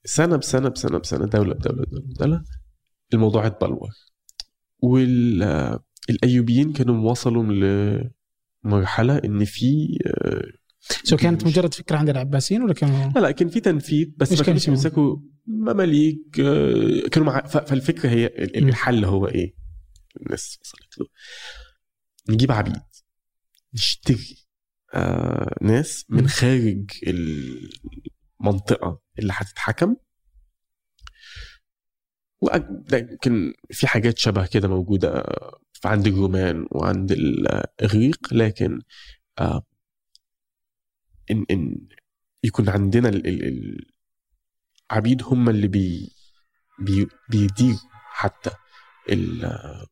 [0.04, 2.44] سنة بسنة بسنة بسنة دولة بدولة بدولة بدولة
[3.14, 3.90] الموضوع اتبلور
[4.82, 8.10] والأيوبيين كانوا وصلوا
[8.64, 10.42] لمرحلة إن في آه،
[11.04, 14.38] سو كانت مجرد فكرة عند العباسيين ولا كانوا لا لا كان في تنفيذ بس ما
[14.38, 15.16] يسوون؟ بيمسكوا
[15.46, 18.26] مماليك آه، كانوا مع فالفكرة هي.
[18.36, 19.54] الحل هو إيه؟
[20.20, 21.06] الناس وصلت له
[22.28, 22.76] نجيب عبيد
[23.74, 24.36] نشتري
[24.94, 26.04] آه ناس.
[26.08, 26.90] من خارج
[28.40, 29.96] المنطقة اللي هتتحكم.
[32.92, 35.24] لكن في حاجات شبه كده موجودة
[35.84, 38.80] عند الرومان وعند الإغريق لكن
[39.38, 39.62] آه
[41.30, 41.88] ان إن
[42.44, 43.86] يكون عندنا ال- ال-
[44.90, 46.12] العبيد هم اللي بي
[46.80, 47.78] بي بيديروا
[48.12, 48.50] حتى
[49.10, 49.86] ال-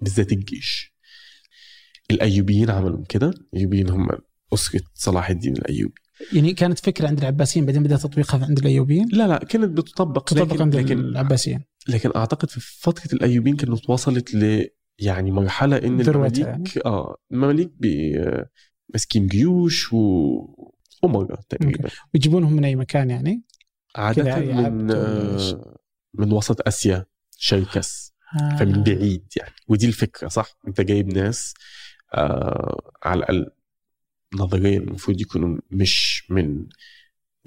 [0.00, 0.89] بالذات الجيش.
[2.10, 3.30] الأيوبيين عملوا كده.
[3.54, 4.08] الأيوبيين هم
[4.54, 5.94] اسره صلاح الدين الأيوبي.
[6.32, 10.52] يعني كانت فكرة عند العباسيين بعدين بدا تطبيقها عند الأيوبيين؟ لا لا كانت بتطبق تطبق
[10.52, 11.60] لكن عند لكن العباسيين.
[11.88, 14.66] لكن أعتقد في فترة الأيوبيين كانت وصلت ل
[14.98, 17.72] يعني مرحلة إن المماليك آه المماليك
[18.94, 21.88] ماسكين جيوش وامراء تقريبا.
[22.14, 23.42] ويجيبونهم من أي مكان يعني؟
[23.96, 25.76] عادة كده من؟ آه،
[26.14, 28.56] من وسط آسيا شركس آه.
[28.56, 29.54] فمن بعيد يعني.
[29.68, 31.54] ودي الفكرة صح؟ أنت جايب ناس
[32.14, 33.50] آه على الأقل
[34.34, 36.66] نظريا المفروض يكونوا مش من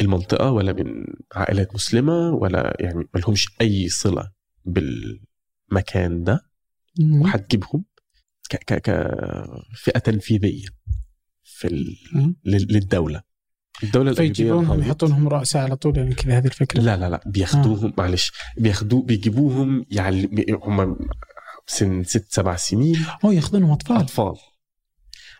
[0.02, 4.32] المنطقة ولا من عائلات مسلمة ولا يعني ما لهمش أي صلة
[4.66, 6.50] بالمكان ده.
[7.12, 7.86] وهتجيبهم
[8.50, 10.68] كفئه تنفيذية
[11.44, 11.96] في
[12.46, 13.22] للدولة.
[13.84, 14.86] الدولة فيجيبونهم انهارت.
[14.86, 16.82] يحطونهم رؤساء على طول يعني كذا هذه الفكرة.
[16.82, 20.98] لا لا لا بياخدوهم معلش بياخدوه بيجيبوهم يعني هم
[21.68, 23.06] سن ست سبع سنين.
[23.24, 23.98] اوه ياخذونهم أطفال.
[23.98, 24.36] أطفال.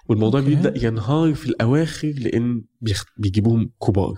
[0.06, 0.56] والموضوع okay.
[0.56, 3.06] بيبدأ ينهار في الأواخر لأن بيخ...
[3.18, 4.14] بيجيبوهم كبار.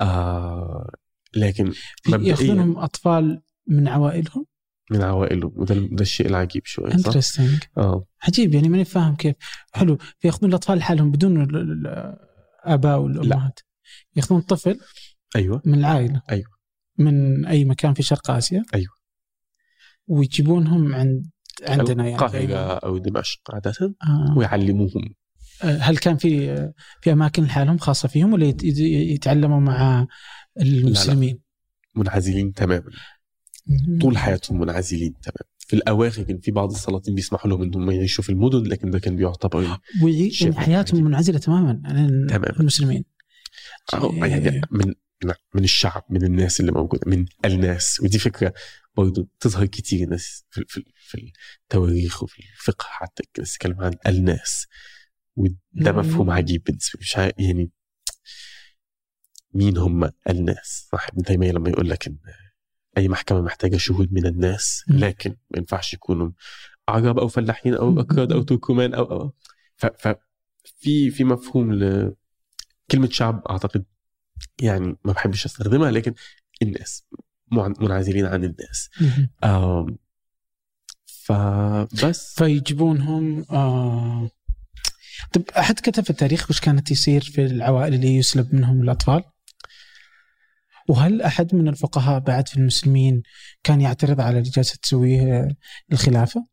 [0.00, 0.90] آه
[1.36, 1.72] لكن
[2.08, 4.46] مبدئياً ياخذونهم أطفال من عوائلهم؟
[4.90, 8.04] من عوائلهم وده ده الشيء العجيب شوية؟ interesting آه.
[8.22, 9.34] عجيب يعني ماني فاهم كيف.
[9.72, 12.16] حلو فياخذون الأطفال لحالهم بدون ال- ال-
[12.66, 13.60] الاباء والأمهات.
[14.16, 14.80] ياخذون طفل
[15.36, 15.62] أيوه.
[15.64, 16.22] من العائلة.
[16.30, 16.50] أيوة.
[16.98, 18.64] من أي مكان في شرق آسيا.
[18.74, 18.92] أيوة.
[20.06, 21.30] ويجيبونهم عند
[21.68, 24.34] عندنا يعني القاهرة أو دمشق عادة آه.
[24.38, 25.14] ويعلموهم.
[25.62, 26.54] هل كان في
[27.02, 28.78] في أماكن لحالهم خاصة فيهم ولا يت- يت-
[29.14, 30.06] يتعلموا مع
[30.60, 31.38] المسلمين؟
[31.96, 32.90] منعزلين تماما.
[34.00, 35.48] طول حياتهم منعزلين تماما.
[35.58, 39.16] في الأواخر كان في بعض السلاطين بيسمحوا لهم إنهم يعيشوا في المدن لكن ده كان
[39.16, 40.60] بيعتبر ويعي- شيء يعني.
[40.66, 42.60] حياتهم منعزلة تماما عن تماماً.
[42.60, 43.04] المسلمين.
[43.94, 44.94] أو يعني من
[45.54, 48.54] من الشعب من الناس اللي موجودة من الناس ودي فكرة
[48.96, 54.66] برضه تظهر كتير الناس في, في, في التواريخ وفي الفقه حتى الناس تتكلم عن الناس
[55.36, 55.92] وده.
[55.92, 57.70] مفهوم عجيب بالنسبة لي مش عارف يعني
[59.54, 62.18] مين هم الناس صح ابن تيميه لما يقول لك إن
[62.98, 64.84] أي محكمة محتاجة شهود من الناس.
[64.88, 66.30] لكن ما ينفعش يكونوا
[66.88, 68.00] عرب أو فلاحين أو.
[68.00, 69.34] أكراد أو تركمان أو أو
[69.76, 69.86] ف,
[70.64, 72.14] في في مفهوم ل
[72.90, 73.84] كلمة شعب أعتقد
[74.62, 76.14] يعني ما بحبش أستخدمها لكن
[76.62, 77.04] الناس
[77.52, 78.90] منعزلين عن الناس
[81.06, 84.30] فبس فيجيبونهم آه
[85.32, 89.22] طب أحد كتب في التاريخ وش كانت يصير في العوائل اللي يسلب منهم الأطفال؟
[90.88, 93.22] وهل أحد من الفقهاء بعد في المسلمين
[93.62, 95.48] كان يعترض على اللي جالسه تسويه
[95.92, 96.46] الخلافه؟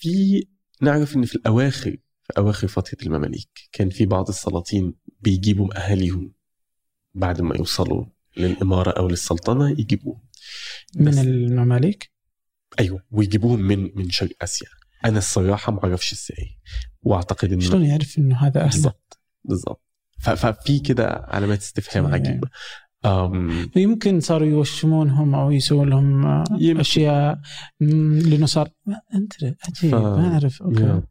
[0.00, 0.46] في
[0.82, 1.96] نعرف إن في الأواخر
[2.30, 6.32] في أواخر فترة المماليك كان في بعض السلاطين بيجيبوا أهاليهم
[7.14, 8.04] بعد ما يوصلوا
[8.36, 10.20] للإمارة أو للسلطنة يجيبوهم
[10.96, 12.10] من المماليك؟
[12.80, 14.68] أيوه ويجيبوهم من من شرق آسيا
[15.04, 16.58] أنا الصراحه ما أعرفش إزاي
[17.02, 19.82] وأعتقد إنه شلون يعرف إنه هذا؟ بالضبط بالظبط
[20.20, 22.48] ف- ففي كده علامات استفهام يعني- عجيبة
[23.04, 26.26] أم يمكن صاروا يوشمونهم أو يسوون لهم.
[26.80, 27.40] أشياء
[27.80, 31.02] لأنه صار ما انت عجيب ف- ما أعرف أوكي.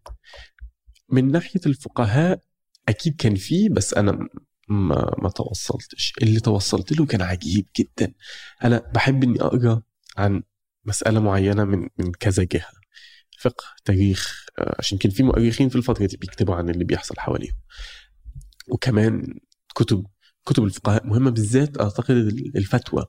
[1.11, 2.39] من ناحية الفقهاء
[2.89, 4.11] أكيد كان فيه بس أنا
[4.69, 6.13] ما ما توصلتش.
[6.21, 8.13] اللي توصلت له كان عجيب جدا.
[8.63, 9.81] أنا بحب إني أقرأ
[10.17, 10.43] عن
[10.85, 12.65] مسألة معينة من من كذا جهة.
[13.39, 17.55] فقه تاريخ آه، عشان كان في مؤرخين في الفترة دي بيكتبوا عن اللي بيحصل حواليهم.
[18.67, 19.39] وكمان
[19.75, 20.05] كتب
[20.45, 22.15] كتب الفقهاء مهمة بالذات أعتقد
[22.55, 23.05] الفتوى.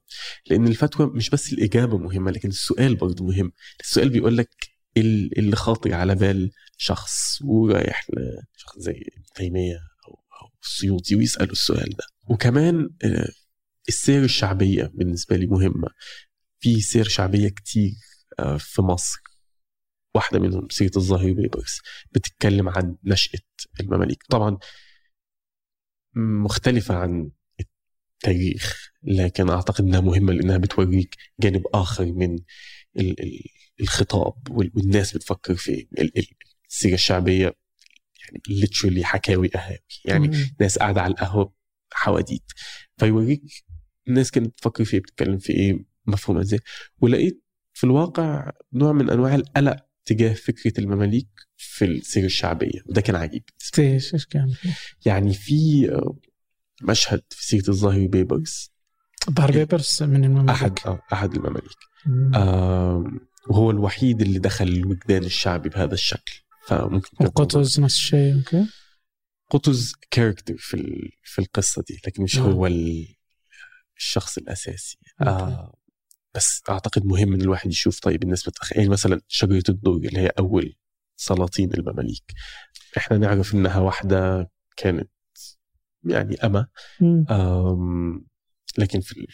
[0.50, 3.52] لأن الفتوى مش بس الإجابة مهمة لكن السؤال برضه مهم.
[3.80, 10.50] السؤال بيقول لك اللي خاطر على بال شخص ورايح لشخص زي ابن تيمية أو أو
[10.62, 12.04] السيوطي ويسأله السؤال ده.
[12.28, 13.28] وكمان آه،
[13.88, 15.88] السير الشعبية بالنسبة لي مهمة.
[16.60, 17.92] في سير شعبية كتير
[18.38, 19.20] آه، في مصر.
[20.14, 21.80] واحدة منهم سيرة الظاهر بيبرس.
[22.12, 23.38] بتتكلم عن نشأة
[23.80, 24.22] المماليك.
[24.30, 24.58] طبعا
[26.16, 32.38] مختلفة عن التاريخ لكن أعتقد أنها مهمة لأنها بتوريك جانب آخر من
[33.80, 35.86] الخطاب والناس بتفكر في
[36.70, 37.54] السيرة الشعبية
[38.22, 40.56] يعني literally حكاوي قهاوي يعني مم.
[40.60, 41.52] ناس قاعدة على القهوة
[41.92, 42.44] حواديت.
[42.98, 43.42] فيوريك
[44.08, 46.60] الناس كانت بتفكر في إيه بتتكلم في إيه مفهوم إزاي.
[47.00, 52.80] ولقيت في الواقع نوع من أنواع القلق تجاه فكرة المماليك في السيره الشعبية.
[52.86, 53.42] وده كان عجيب.
[53.78, 54.54] إيش كان؟
[55.06, 55.90] يعني في
[56.82, 58.72] مشهد في سيره الظاهر بيبرز
[59.28, 60.50] الظاهر بيبرز من المماليك.
[60.50, 61.76] أحد آه أحد المماليك.
[62.34, 63.04] آه
[63.48, 66.42] وهو الوحيد اللي دخل الوجدان الشعبي بهذا الشكل.
[66.66, 68.66] فممكن وقطز نفس الشيء okay
[69.50, 72.68] قطز character في في القصة دي لكن مش هو
[73.96, 74.98] الشخص الأساسي.
[75.20, 75.76] آه
[76.34, 80.32] بس أعتقد مهم إن الواحد يشوف طيب الناس بتخيل يعني مثلا شجرة الدرج اللي هي
[80.38, 80.76] أول
[81.16, 82.24] سلاطين المماليك.
[82.96, 85.10] إحنا نعرف إنها واحدة كانت
[86.04, 86.66] يعني اما
[88.78, 89.26] لكن في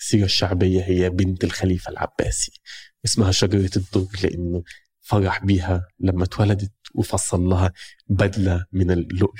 [0.00, 2.60] السيرة الشعبية هي بنت الخليفة العباسي.
[3.04, 4.62] اسمها شجرة الدرج لأنه
[5.00, 7.72] فرح بيها لما اتولدت وفصل لها
[8.08, 9.34] بدلة من اللؤلؤ.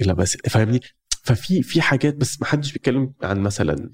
[0.00, 0.80] إلى بس فاهمني؟
[1.24, 3.90] ففي في حاجات بس ما حدش بيتكلم عن مثلا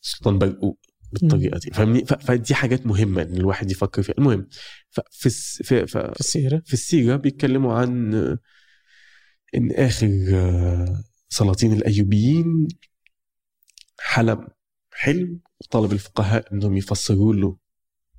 [0.00, 0.78] سلطان برقوق
[1.12, 4.14] بالطريقة دي فاهمني؟ فدي حاجات مهمة إن الواحد يفكر فيها.
[4.18, 4.48] المهم
[5.10, 5.30] في
[5.64, 6.62] في, في السيرة.
[6.66, 8.14] في السيرة بيتكلموا عن
[9.54, 10.08] إن آخر
[11.28, 12.68] سلاطين الأيوبيين
[13.98, 14.46] حلم
[14.92, 17.61] حلم وطلب الفقهاء إنهم يفسروا له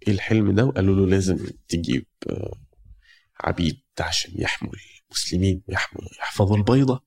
[0.08, 2.06] إيه الحلم ده وقالوا له لازم تجيب
[3.40, 4.74] عبيد عشان يحموا
[5.10, 7.04] المسلمين ويحموا يحفظوا البيضة.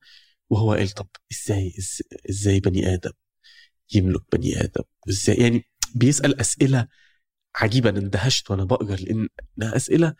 [0.50, 1.72] وهو قال طب إزاي
[2.30, 3.10] إزاي بني آدم
[3.94, 6.88] يملك بني آدم؟ إزاي؟ يعني بيسأل أسئلة
[7.56, 10.14] عجيبة أنا اندهشت وأنا بقرأ لانها أسئلة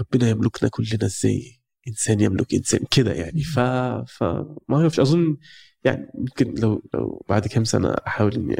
[0.00, 1.06] ربنا يملكنا كلنا.
[1.06, 3.42] إزاي؟ إنسان يملك إنسان كده يعني.
[3.42, 3.58] ف
[4.08, 4.22] ف
[4.68, 5.36] ما أعرفش أظن
[5.84, 8.56] يعني يمكن لو لو بعد كام سنة أحاول إني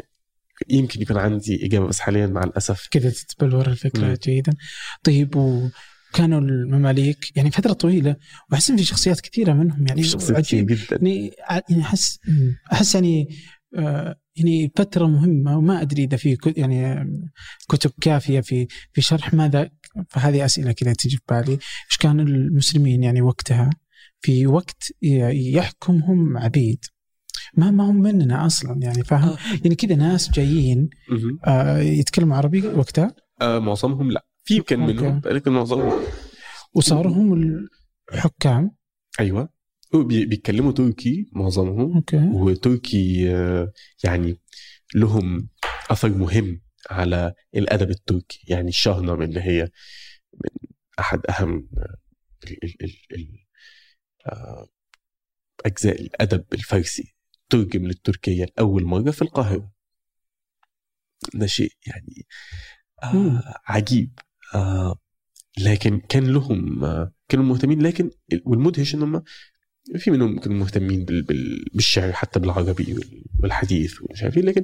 [0.69, 2.87] يمكن يكون عندي إجابة بس حاليا مع الأسف.
[2.91, 4.13] كذا تتبلور الفكرة م.
[4.13, 4.53] جيدا.
[5.03, 5.69] طيب و
[6.13, 8.15] كانوا المماليك يعني فترة طويلة
[8.51, 10.65] وأحس في شخصيات كثيرة منهم يعني عجيب.
[10.67, 10.81] جدا.
[10.91, 12.19] يعني يعني أحس
[12.71, 13.27] أحس يعني
[13.77, 17.05] آه يعني فترة مهمة وما أدري إذا في يعني
[17.69, 19.69] كتب كافية في في شرح ماذا.
[20.09, 21.51] فهذه أسئلة كذا تجي في بالي.
[21.51, 23.69] إيش كان المسلمين يعني وقتها؟
[24.21, 26.85] في وقت يحكمهم عبيد.
[27.53, 29.37] ما ما هم مننا أصلا يعني فاهم؟ آه.
[29.63, 30.89] يعني كذا ناس جايين
[31.45, 34.25] آه يتكلموا عربي وقتها؟ آه معظمهم لا.
[34.43, 35.99] في كان منهم لكن معظمهم.
[36.73, 37.59] وصاروا هم
[38.13, 38.71] الحكام؟
[39.19, 39.49] أيوه.
[40.05, 41.95] بيتكلموا تركي معظمهم.
[41.95, 42.29] أوكي.
[42.33, 43.71] وتركي آه،
[44.03, 44.39] يعني
[44.95, 45.49] لهم
[45.91, 48.39] أثر مهم على الأدب التركي.
[48.47, 49.61] يعني الشاهنامه اللي هي
[50.33, 51.69] من أحد أهم
[52.43, 53.27] ال ال ال ال
[54.25, 54.67] آه،
[55.65, 57.15] أجزاء الأدب الفارسي.
[57.49, 59.71] ترجم للتركية لأول مرة في القاهرة.
[61.33, 62.25] ده شيء يعني
[63.03, 64.19] آه عجيب.
[64.55, 64.95] آه
[65.57, 67.81] لكن كان لهم آه كانوا مهتمين.
[67.81, 68.11] لكن
[68.45, 69.23] والمدهش إن هم
[69.95, 72.95] في منهم كانوا مهتمين بال بال بالشعر حتى بالعربي
[73.39, 74.63] والحديث ومش عارف إيه، لكن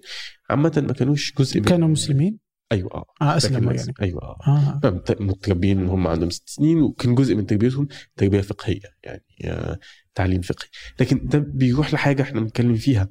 [0.50, 2.39] عامة ما كانوش جزء كانوا مسلمين؟
[2.74, 3.06] أيوه آه.
[3.22, 3.94] آه اسلموا يعني.
[4.02, 5.02] أيوه آه, آه.
[5.20, 9.80] متربيين هم عندهم ست سنين وكان جزء من تربيتهم تربية فقهية يعني آه
[10.16, 10.70] تعليم فقهي.
[11.00, 13.10] لكن ده بيروح لحاجة إحنا بنتكلم فيها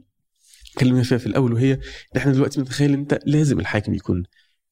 [0.73, 1.81] اتكلمنا فيها في الأول وهي إن
[2.17, 4.23] إحنا دلوقتي بنتخيل إنت لازم الحاكم يكون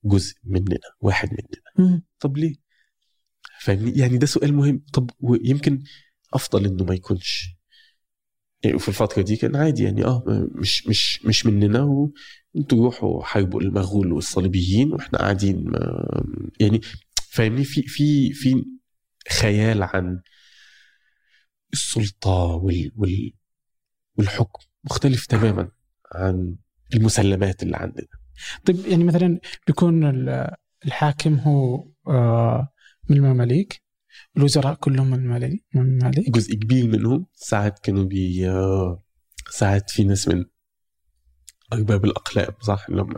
[0.04, 1.90] جزء مننا واحد مننا.
[1.90, 2.00] م.
[2.20, 2.54] طب ليه؟
[3.60, 4.84] فاهمني؟ يعني ده سؤال مهم.
[4.92, 5.82] طب ويمكن
[6.34, 7.59] أفضل إنه ما يكونش.
[8.66, 12.10] وفي الفترة دي كان عادي يعني آه مش مش مش مننا
[12.54, 15.72] وانتوا روحوا حاربوا المغول والصليبيين وإحنا قاعدين
[16.60, 16.80] يعني
[17.30, 18.64] فاهمني؟ في في في
[19.40, 20.20] خيال عن
[21.72, 23.32] السلطة وال وال
[24.18, 25.68] والحكم مختلف تماما
[26.14, 26.56] عن
[26.94, 28.06] المسلمات اللي عندنا.
[28.64, 30.04] طيب يعني مثلا بيكون
[30.86, 32.68] الحاكم هو آه،
[33.08, 33.82] من المماليك
[34.36, 35.64] الوزراء كلهم من المماليك
[36.30, 38.50] جزء كبير منهم ساعات كانوا بي
[39.50, 40.44] ساعات في ناس من
[41.72, 43.14] أرباب الأقلام صح؟ اللي هم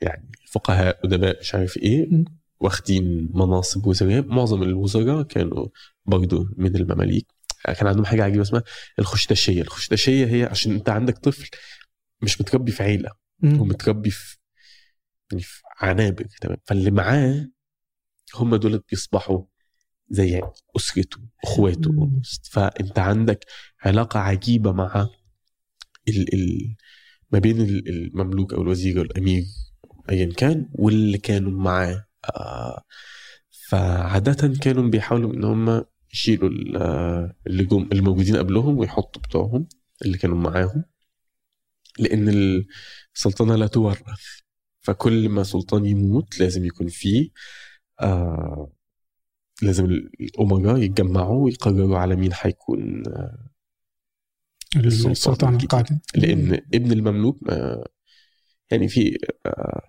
[0.00, 2.24] يعني فقهاء أدباء مش عارف إيه
[2.60, 5.66] واخدين مناصب وزراء معظم الوزراء كانوا
[6.06, 7.26] برضو من المماليك.
[7.64, 8.62] كان عندهم حاجة عجيبة اسمها
[8.98, 11.48] الخشدشيه الخشدشيه هي عشان أنت عندك طفل
[12.22, 13.10] مش متربي في عيلة
[13.44, 14.38] هو متربي في
[15.32, 17.48] يعني في عنابر تمام؟ فاللي معاه
[18.34, 19.42] هم دول بيصبحوا
[20.10, 20.42] زي
[20.76, 22.10] أسرته أخواته.
[22.50, 23.44] فأنت عندك
[23.84, 25.08] علاقة عجيبة مع
[26.08, 26.76] ال ال
[27.32, 29.44] ما بين ال- المملوك أو الوزير أو الأمير
[30.10, 32.06] ايا كان واللي كانوا معاه.
[32.36, 32.82] آه
[33.68, 36.76] فعادة كانوا بيحاولوا إن هم يشيلوا ال-
[37.46, 39.68] اللي جم الموجودين قبلهم ويحطوا بتوعهم
[40.04, 40.84] اللي كانوا معاهم
[41.98, 42.28] لأن
[43.14, 44.00] السلطنة لا تورث.
[44.80, 47.30] فكل ما سلطان يموت لازم يكون فيه
[48.00, 48.72] آه
[49.62, 53.02] لازم الامراء يتجمعوا ويقرروا على مين هيكون
[54.76, 55.54] السلطان.
[55.54, 57.84] القادم لأن ابن المملوك ما
[58.70, 59.82] يعني في آه،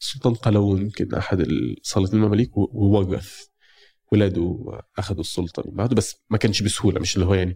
[0.00, 3.46] السلطان قلاوون كان أحد السلاطين المماليك وورث
[4.12, 7.54] ولاده أخذوا السلطة من بعده بس ما كانش بسهولة مش اللي هو يعني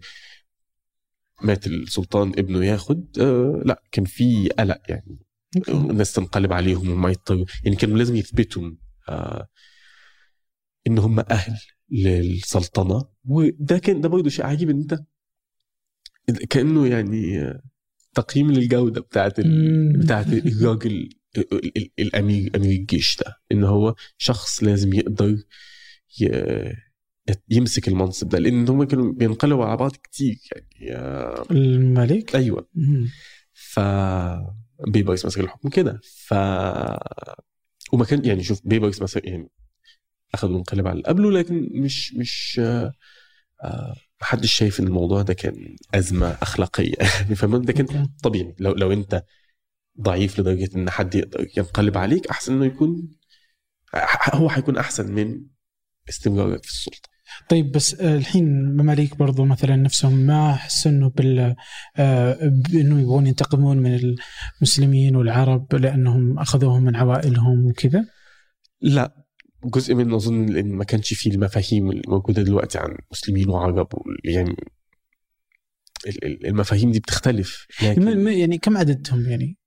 [1.41, 5.19] مات السلطان ابنه ياخد آه لا كان في قلق يعني.
[5.69, 8.71] الناس تنقلب عليهم وما يضطروا يعني كانوا لازم يثبتوا
[9.09, 9.47] آه
[10.87, 11.57] إن هم أهل
[11.91, 13.05] للسلطنة.
[13.25, 14.99] وده كان ده برضه شيء عجيب إن أنت
[16.49, 17.53] كأنه يعني
[18.13, 19.39] تقييم للجودة بتاعت.
[19.95, 23.35] بتاعت الراجل ال- ال- الامير أمير الجيش ده.
[23.51, 25.37] إن هو شخص لازم يقدر
[26.21, 26.73] ي-
[27.49, 28.39] يمسك المنصب ده.
[28.39, 30.39] لأن هم كانوا بينقلبوا على بعض كتير
[30.79, 31.33] يعني.
[31.51, 32.69] الملك؟ أيوه.
[33.53, 33.79] ف
[34.87, 35.99] بيبرس مسك الحكم كده.
[36.03, 36.33] ف
[37.93, 39.49] وما كان يعني شوف بيبرس مسك يعني
[40.33, 42.91] أخذ منقلب على اللي قبله لكن مش مش آه،
[43.63, 46.95] آه، محدش شايف إن الموضوع ده كان أزمة أخلاقية.
[47.21, 48.07] يعني فاهم ده كان.
[48.23, 48.55] طبيعي.
[48.59, 49.23] لو لو أنت
[50.01, 53.09] ضعيف لدرجة إن حد يقدر ينقلب عليك أحسن إنه يكون
[54.33, 55.41] هو هيكون أحسن من
[56.09, 57.09] استمرارك في السلطة.
[57.49, 61.55] طيب بس آه، الحين المماليك برضو مثلا نفسهم ما حسنوا بال
[61.97, 64.15] آه، بإنه يبغون ينتقمون من
[64.61, 68.05] المسلمين والعرب لأنهم أخذوهم من عوائلهم وكذا؟
[68.81, 69.26] لا.
[69.65, 73.87] جزء من أظن إن ما كانش فيه المفاهيم الموجودة دلوقتي عن مسلمين وعرب
[74.23, 74.55] يعني
[76.07, 77.67] ال- ال- المفاهيم دي بتختلف.
[77.83, 79.57] لكن يعني كم عددهم يعني؟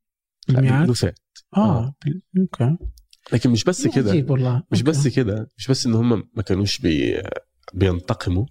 [0.51, 1.15] المئات؟ ألوفات
[1.57, 1.95] آه
[2.39, 2.77] okay.
[3.33, 4.13] لكن مش بس كده.
[4.73, 4.83] مش.
[4.83, 5.49] بس كده.
[5.59, 7.23] مش بس إن هم ما كانوش بي
[7.75, 8.47] بينتقموا.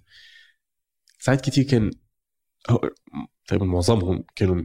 [1.18, 1.90] ساعات كتير كان
[3.46, 4.64] تقريبا معظمهم كانوا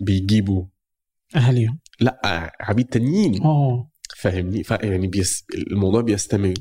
[0.00, 0.64] بيجيبوا
[1.36, 1.78] أهاليهم.
[2.00, 2.20] لا
[2.60, 3.42] عبيد تانيين.
[3.42, 3.89] اوه
[4.20, 6.54] فاهمني؟ ف يعني بيس الموضوع بيستمر.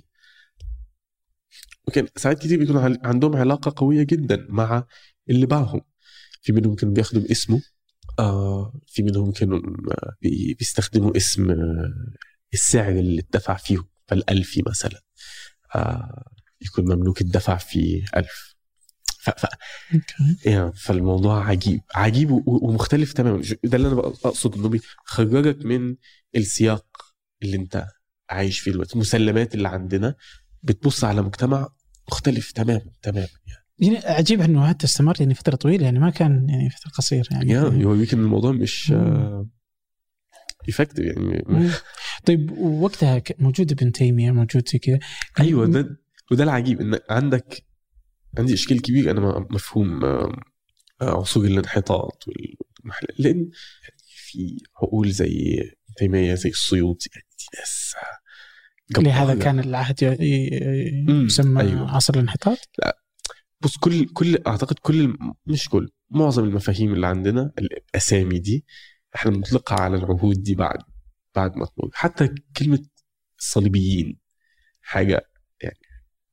[1.87, 4.85] وكان ساعات كتير بيكون عندهم علاقة قوية جدا مع
[5.29, 5.81] اللي باعهم.
[6.41, 7.61] في منهم كانوا بياخدوا باسمه
[8.19, 9.59] آه في منهم كانوا
[9.91, 11.93] آه، بي- بيستخدموا اسم آه،
[12.53, 15.01] السعر اللي اتدفع فيه فالألفي مثلا.
[15.75, 16.23] آه
[16.61, 18.55] يكون مملوك الدفع فيه ألف.
[19.19, 19.29] ف...
[19.29, 19.45] ف...
[19.93, 20.49] أوكي.
[20.49, 23.41] يعني فالموضوع عجيب عجيب و- ومختلف تماما.
[23.63, 25.95] ده اللي أنا اقصد إنه بيخرجك من
[26.35, 26.85] السياق
[27.43, 27.87] اللي انت
[28.29, 28.93] عايش فيه دلوقتي.
[28.93, 30.15] المسلمات اللي عندنا
[30.63, 31.67] بتبص على مجتمع
[32.11, 33.63] مختلف تماما تماما يعني.
[33.79, 37.51] يعني عجيب إنه حتى استمر يعني فترة طويلة يعني ما كان يعني فترة قصيرة يعني.
[37.53, 38.93] يعني يوريك ان الموضوع مش.
[40.69, 41.43] افكتيف يعني.
[41.47, 41.69] مم.
[42.25, 44.99] طيب وقتها موجود ابن تيمية موجود زي كذا.
[45.39, 45.99] أيوه ده
[46.31, 47.63] وده العجيب إن عندك
[48.37, 50.41] عندي إشكال كبير أنا مفهوم آه،
[51.01, 53.49] آه، عصور الانحطاط والمحل لأن
[54.07, 55.63] في عقول زي
[55.97, 57.27] تيمية زي السيوطي يعني
[57.57, 57.95] ناس
[58.97, 59.35] لهذا.
[59.35, 60.17] كان العهد
[61.09, 61.95] يسمى أيوة.
[61.95, 62.59] عصر الانحطاط.
[63.61, 68.65] بص كل كل أعتقد كل مش كل معظم المفاهيم اللي عندنا الأسامي دي
[69.15, 70.79] إحنا بنطلقها على العهود دي بعد
[71.35, 72.85] بعد ما تمر حتى كلمة
[73.39, 74.19] الصليبيين
[74.81, 75.29] حاجة
[75.61, 75.79] يعني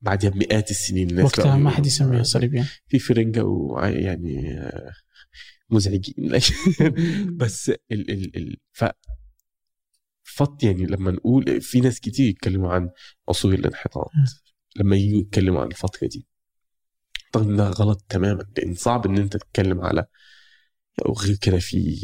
[0.01, 2.67] بعدها بمئات السنين الناس وقتها ما حد يسميها صليبيين.
[2.87, 4.91] في فرنجة ويعني آه،
[5.69, 6.13] مزعجين.
[6.17, 6.53] لكن
[7.39, 8.85] بس ال ال ال ف
[10.27, 12.89] فط يعني لما نقول في ناس كتير يتكلموا عن
[13.29, 14.11] عصور الانحطاط.
[14.75, 16.27] لما يجوا يتكلموا عن الفترة دي.
[17.33, 20.05] طبعا ده غلط تماما لأن صعب إن أنت تتكلم على
[21.05, 21.99] وغير كده في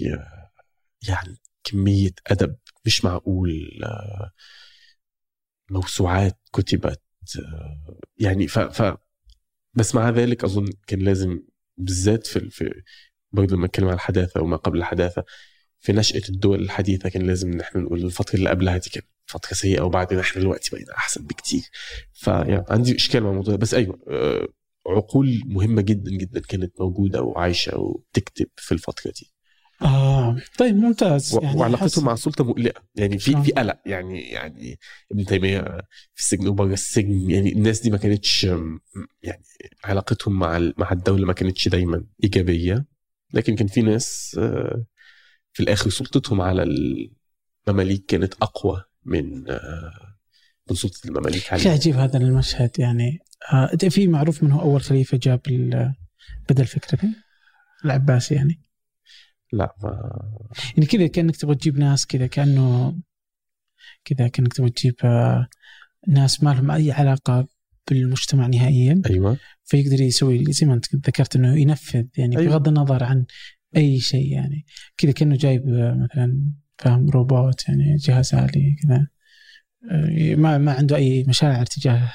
[1.07, 2.55] يعني كمية أدب
[2.85, 3.69] مش معقول
[5.71, 7.01] موسوعات كتبت
[8.17, 8.97] يعني ف, ف
[9.73, 11.39] بس مع ذلك أظن كان لازم
[11.77, 12.83] بالذات في في
[13.31, 15.23] برضه لما نتكلم عن الحداثة وما قبل الحداثة
[15.83, 19.53] في نشأة الدول الحديثة كان لازم إن إحنا نقول الفترة اللي قبلها دي كانت فترة
[19.53, 21.61] سيئة وبعدين إحنا دلوقتي بقينا أحسن بكتير.
[22.13, 24.47] فيعني عندي إشكال مع الموضوع بس أيوه آه،
[24.87, 29.33] عقول مهمة جدا جدا كانت موجودة وعايشة وبتكتب في الفترة دي.
[29.81, 31.39] آه طيب ممتاز.
[31.41, 32.05] يعني وعلاقتهم حسن.
[32.05, 32.83] مع السلطه مقلقة.
[32.95, 33.79] يعني في شلون؟ في قلق.
[33.85, 34.79] يعني يعني
[35.11, 35.61] ابن تيمية
[36.13, 37.31] في السجن وبره السجن.
[37.31, 38.43] يعني الناس دي ما كانتش
[39.23, 39.43] يعني
[39.83, 42.85] علاقتهم مع مع الدولة ما كانتش دايما إيجابية.
[43.33, 44.85] لكن كان في ناس آه،
[45.53, 46.63] في الآخر سلطتهم على
[47.67, 49.91] المماليك كانت أقوى من آه،
[50.69, 53.19] من سلطة المماليك شيء عليهم عجيب هذا المشهد يعني.
[53.53, 55.93] آه في معروف منه أول خليفة جاب ال-
[56.49, 57.09] بدل فكرته
[57.85, 58.59] العباس يعني.
[59.53, 60.19] لا ما
[60.77, 62.95] يعني كذا كأنك تبغى تجيب ناس كذا كأنه
[64.05, 65.47] كذا كأنك تبغى تجيب آه،
[66.07, 67.47] ناس ما لهم أي علاقة
[67.89, 69.01] بالمجتمع نهائيا.
[69.09, 69.37] أيوه.
[69.63, 72.51] فيقدر يسوي زي ما أنت ذكرت إنه ينفذ يعني أيوة.
[72.51, 73.25] بغض النظر عن
[73.77, 74.65] أي شيء يعني.
[74.97, 79.07] كذا كأنه جايب مثلا فاهم روبوت يعني جهاز آلي كذا.
[79.91, 82.13] آه، ما ما عنده أي مشاعر تجاه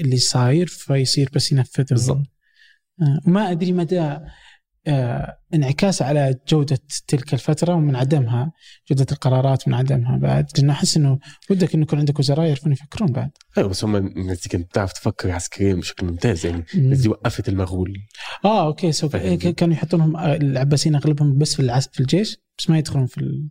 [0.00, 1.86] اللي صاير فيصير بس ينفذه.
[1.90, 2.26] بالضبط.
[3.02, 4.18] آه، وما أدري مدى
[5.54, 8.52] انعكاس على جودة تلك الفترة ومن عدمها
[8.90, 10.46] جودة القرارات من عدمها بعد.
[10.58, 11.18] لأنه أحس أنه
[11.50, 13.30] ودك أنه يكون عندك وزراء يعرفون يفكرون بعد.
[13.58, 16.46] أيوه بس هم الناس دي كانت بتعرف تفكر عسكريا بشكل ممتاز.
[16.46, 17.96] يعني الناس دي وقفت المغول.
[18.44, 18.92] آه okay.
[18.92, 19.36] so فاهم.
[19.38, 23.48] كانوا يحطونهم آه، العباسيين أغلبهم بس في العس في الجيش بس ما يدخلون في, ال...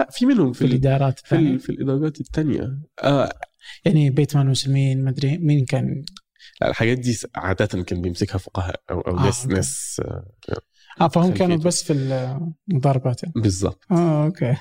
[0.00, 2.78] لا في منهم في في ال- الإدارات في, ال- في الإدارات الثانية.
[3.02, 3.32] آه.
[3.84, 6.04] يعني بيت مال المسلمين ما أدري مين كان؟
[6.60, 9.54] لا الحاجات دي عادة كان بيمسكها فقهاء أو أو آه، ناس okay.
[9.54, 10.24] ناس آه،
[11.00, 11.56] آه فهم كانوا.
[11.56, 11.92] بس في
[12.70, 14.56] المضاربات بالظبط آه okay.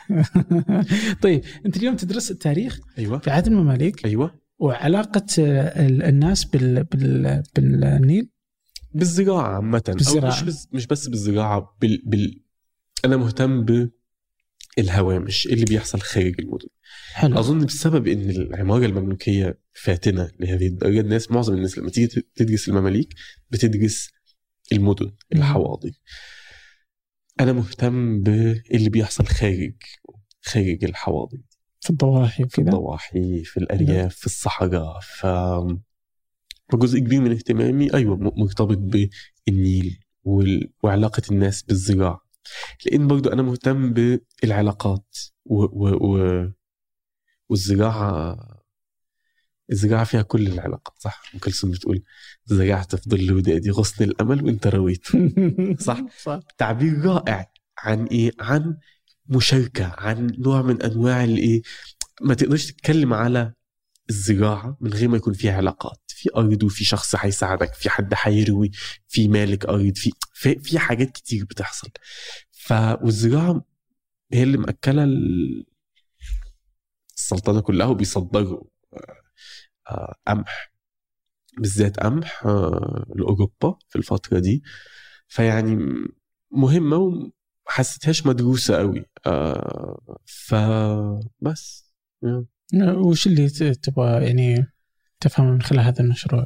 [1.24, 3.20] طيب أنت اليوم تدرس التاريخ أيوه.
[3.20, 4.42] في عهد المماليك أيوه.
[4.60, 6.84] وعلاقة ال- الناس بال...
[6.84, 7.44] بال...
[7.56, 8.30] بالنيل؟
[8.94, 9.84] بالزراعه عامة.
[9.88, 10.32] بالزراعة.
[10.32, 12.42] مش بس مش بس بالزراعه بال, بال
[13.06, 13.66] أنا مهتم
[14.78, 16.68] بالهوامش اللي بيحصل خارج المدن.
[17.14, 17.40] حلو.
[17.40, 23.14] أظن بسبب إن العمارة المملوكية فاتنة لهذه الدرجة الناس معظم الناس لما تيجي تدرس المماليك
[23.52, 24.10] بتدرس
[24.72, 25.92] المدن الحواضر
[27.40, 29.74] أنا مهتم باللي بيحصل خارج
[30.42, 31.38] خارج الحواضر
[31.80, 35.26] في الضواحي في الضواحي في الأرياف في الصحراء ف
[36.72, 38.78] فجزء كبير من اهتمامي أيوه مرتبط
[39.48, 40.74] بالنيل وال...
[40.84, 42.22] وعلاقة الناس بالزراعة.
[42.86, 45.64] لأن برضو أنا مهتم بالعلاقات و...
[45.64, 45.90] و...
[45.90, 46.48] و...
[47.50, 48.38] والزراعة
[49.72, 52.04] الزراعه فيها كل العلاقات صح؟ أم كلثوم بتقول
[52.46, 55.08] زرعت في ظل ودادي غصن الأمل وإنت رويت.
[55.88, 56.02] صح.
[56.24, 56.40] صح.
[56.58, 58.78] تعبير رائع عن إيه؟ عن
[59.30, 61.62] مشاركة عن نوع من أنواع الإيه؟
[62.22, 63.54] ما تقدرش تتكلم على
[64.10, 65.98] الزراعه من غير ما يكون فيها علاقات.
[66.08, 68.72] في أرض وفي شخص هيساعدك في حد هيروي
[69.08, 71.90] في مالك أرض في في, في حاجات كتير بتحصل.
[72.52, 73.66] ف والزراعه
[74.34, 75.66] هي اللي مأكلة ال-
[77.18, 78.64] السلطنة كلها وبيصدروا.
[80.28, 80.74] قمح
[81.58, 84.64] بالذات قمح آه، لأوروبا في الفترة دي.
[85.28, 85.78] فيعني
[86.52, 87.32] مهمة وما
[87.68, 89.06] حسيتهاش مدروسة قوي.
[89.26, 91.92] آه فبس.
[92.84, 94.68] وش اللي تبغى يعني
[95.20, 96.46] تفهمه من خلال هذا المشروع؟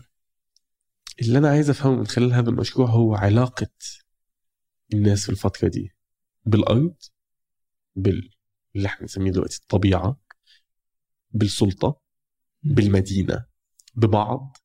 [1.22, 3.68] اللي أنا عايز أفهمه من خلال هذا المشروع هو علاقة
[4.94, 5.92] الناس في الفترة دي
[6.46, 6.96] بالأرض
[7.96, 8.30] بال
[8.76, 10.20] اللي إحنا نسميه دلوقتي الطبيعة
[11.32, 12.05] بالسلطة.
[12.66, 13.46] بالمدينة
[13.96, 14.58] ببعض.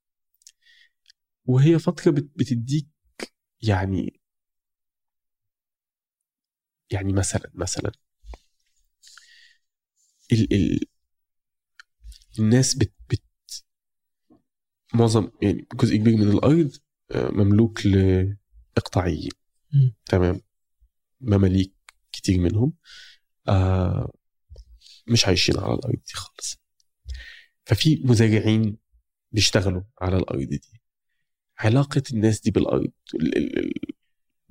[1.47, 2.89] وهي فترة بت- بتديك
[3.63, 4.21] يعني
[6.91, 7.93] يعني مثلا مثلا
[10.33, 10.81] ال ال
[12.39, 13.23] الناس بت, بت
[14.95, 16.77] معظم يعني جزء كبير من الأرض
[17.11, 19.31] آه، مملوك لإقطاعيين.
[20.07, 20.41] تمام؟
[21.21, 21.75] مماليك
[22.13, 22.73] كتير منهم
[23.49, 24.13] آه
[25.09, 26.60] مش عايشين على الأرض دي خالص.
[27.71, 28.77] ففي مزارعين
[29.33, 30.61] بيشتغلوا على الأرض دي.
[31.59, 33.95] علاقة الناس دي بالأرض ال- ال- ال-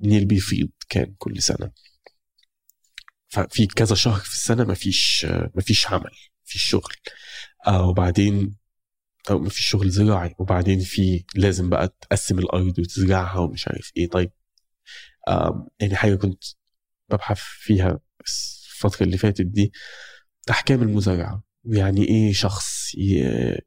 [0.02, 1.72] النيل بيفيض كان كل سنة.
[3.28, 6.10] ففي كذا شهر في السنة مفيش مفيش عمل
[6.46, 6.92] مفيش شغل.
[7.66, 8.56] آه وبعدين
[9.30, 10.34] أو مفيش شغل زراعي.
[10.38, 14.08] وبعدين في لازم بقى تقسم الأرض وتزرعها ومش عارف إيه.
[14.08, 14.32] طيب
[15.28, 16.44] آم، يعني حاجة كنت
[17.10, 19.72] ببحث فيها الفترة اللي فاتت دي
[20.50, 21.49] أحكام المزارعة.
[21.64, 22.94] ويعني إيه شخص.
[22.98, 23.60] إيه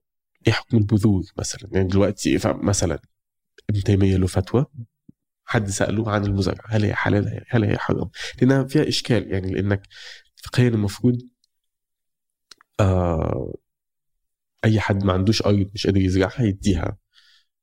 [0.49, 2.99] حكم البذور مثلا؟ يعني دلوقتي مثلا
[3.69, 4.65] ابن تيمية له فتوى
[5.45, 8.09] حد سأله عن المزارعة هل هي حلال؟ هل هي حرام؟
[8.41, 9.87] لأنها فيها إشكال يعني لأنك
[10.35, 11.21] فقهيا المفروض
[12.79, 13.53] آه
[14.65, 16.97] أي حد ما عندوش ارض مش قادر يزرعها يديها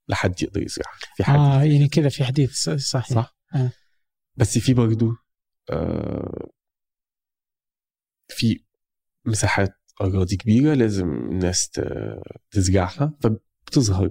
[0.08, 0.98] لحد يقدر يزرعها.
[1.16, 3.06] في حد آه يعني كذا في حديث صحيح.
[3.12, 3.70] صح؟ آه.
[4.36, 5.16] بس في برضه
[5.70, 6.50] آه
[8.28, 8.64] في
[9.24, 11.70] مساحات اراضي كبيرة لازم الناس
[12.50, 14.10] تزرعها فبتظهر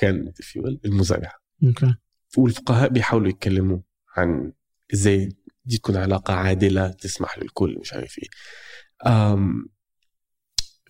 [0.00, 1.34] ترند في المزارعه
[1.64, 1.94] أوكي.
[2.38, 3.78] والفقهاء بيحاولوا يتكلموا
[4.16, 4.52] عن
[4.94, 5.28] إزاي
[5.64, 8.28] دي تكون علاقة عادلة تسمح للكل مش عارف إيه.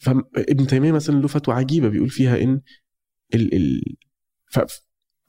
[0.01, 2.61] فابن تيمية مثلا له فتوى عجيبة بيقول فيها إن
[3.35, 3.97] ال ال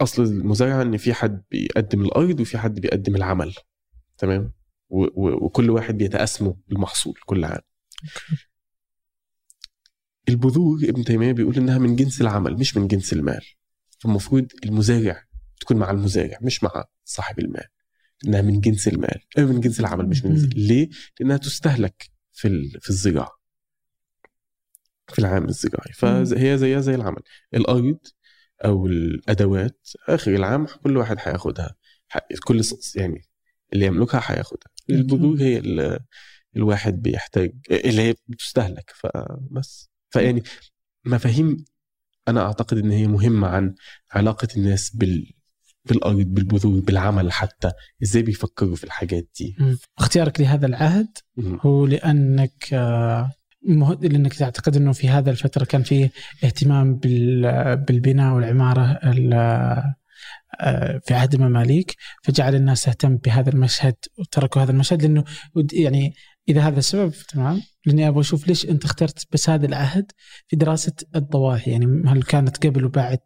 [0.02, 3.54] أصل المزارعه إن في حد بيقدم الأرض وفي حد بيقدم العمل.
[4.18, 4.54] تمام؟
[4.90, 7.62] وكل واحد بيتقاسموا المحصول كل عام.
[10.30, 13.46] البذور ابن تيمية بيقول إنها من جنس العمل مش من جنس المال.
[14.00, 15.24] فالمفروض المزارع
[15.60, 17.68] تكون مع المزارع مش مع صاحب المال.
[18.28, 19.22] إنها من جنس المال.
[19.38, 20.54] أو من جنس العمل مش من جنس.
[20.56, 20.90] ليه؟
[21.20, 23.40] لأنها تستهلك في في الزراعة.
[25.08, 25.94] في العام الزراعي.
[25.94, 27.22] فهي زيها زي العمل.
[27.54, 28.00] الأرض
[28.66, 31.76] أو الأدوات آخر العام كل واحد هياخدها.
[32.44, 32.62] كل
[32.96, 33.22] يعني
[33.74, 34.72] اللي يملكها هياخدها.
[34.90, 35.58] البذور هي
[36.56, 40.44] الواحد بيحتاج اللي هي بتستهلك فبس فيعني
[41.06, 41.66] مفاهيم
[42.28, 43.76] أنا أعتقد إن هي مهمة عن
[44.12, 45.32] علاقة الناس بال
[45.86, 47.72] بالأرض بالبذور بالعمل حتى
[48.04, 49.56] إزاي بيفكروا في الحاجات دي.
[49.98, 51.08] اختيارك لهذا العهد.
[51.40, 53.32] هو لأنك آه،
[53.68, 56.12] مه- لأنك تعتقد إنه في هذا الفترة كان فيه
[56.44, 59.34] اهتمام بال- بالبناء والعمارة ال-
[60.62, 65.24] آه، في عهد المماليك فجعل الناس تهتم بهذا المشهد وتركوا هذا المشهد لأنه
[65.74, 66.14] يعني
[66.50, 70.12] إذا هذا السبب تمام لأني أبغى أشوف ليش أنت اخترت بس هذا العهد
[70.48, 73.20] في دراسة الضواحي يعني هل كانت قبل وبعد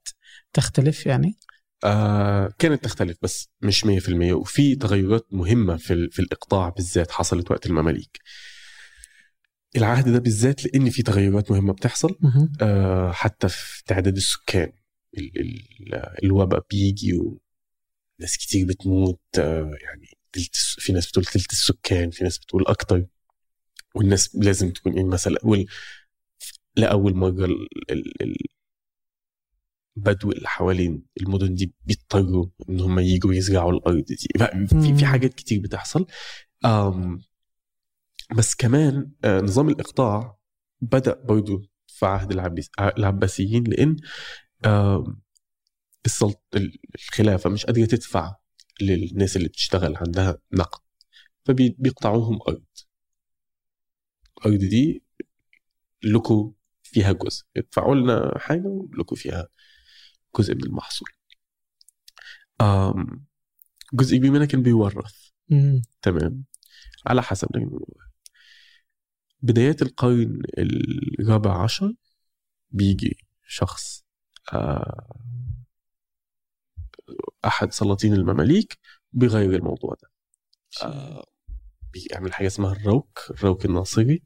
[0.53, 1.37] تختلف يعني؟
[1.83, 7.65] آه كانت تختلف بس مش 100% وفي تغيرات مهمة في في الإقطاع بالذات حصلت وقت
[7.65, 8.19] المماليك
[9.75, 12.17] العهد ده بالذات لأن في تغيرات مهمة بتحصل.
[12.61, 14.71] آه، حتى في تعداد السكان
[15.17, 20.07] ال- ال- الوباء بيجي وناس كتير بتموت آه، يعني
[20.79, 23.05] في ناس بتقول تلت السكان في ناس بتقول أكتر
[23.95, 25.65] والناس لازم تكون يعني مثلا أول
[26.75, 28.37] لاول مره ال- ال- ال-
[29.97, 34.15] البدو اللي حوالين المدن دي بيضطروا إن هم يجوا يزرعوا الأرض دي
[34.67, 34.95] في.
[34.97, 36.05] في حاجات كتير بتحصل
[36.65, 37.21] آم،
[38.35, 40.37] بس كمان آه، نظام الإقطاع
[40.81, 43.95] بدأ برضو في عهد العباس- العباسيين لإن
[46.05, 46.43] السلط
[46.95, 48.35] الخلافة مش قادرة تدفع
[48.81, 50.81] للناس اللي بتشتغل عندها نقد
[51.45, 52.65] فبيقطعوهم ارض
[54.37, 55.03] الأرض دي
[56.03, 56.53] لكم
[56.83, 57.45] فيها جزء.
[57.57, 59.47] ادفعوا لنا حاجة ولكم فيها
[60.39, 61.09] جزء من المحصول.
[62.61, 63.25] آم،
[63.93, 65.29] جزء كبير منها كان بيورث.
[65.49, 65.81] مم.
[66.01, 66.43] تمام؟
[67.05, 67.47] على حسب.
[69.41, 70.41] بدايات القرن
[71.19, 71.93] الرابع عشر
[72.71, 73.17] بيجي
[73.47, 74.05] شخص
[74.53, 75.19] آه،
[77.45, 78.77] أحد سلاطين المماليك
[79.11, 80.09] بيغير الموضوع ده.
[80.83, 81.25] آه،
[81.93, 84.23] بيعمل حاجة اسمها الروك الروك الناصري.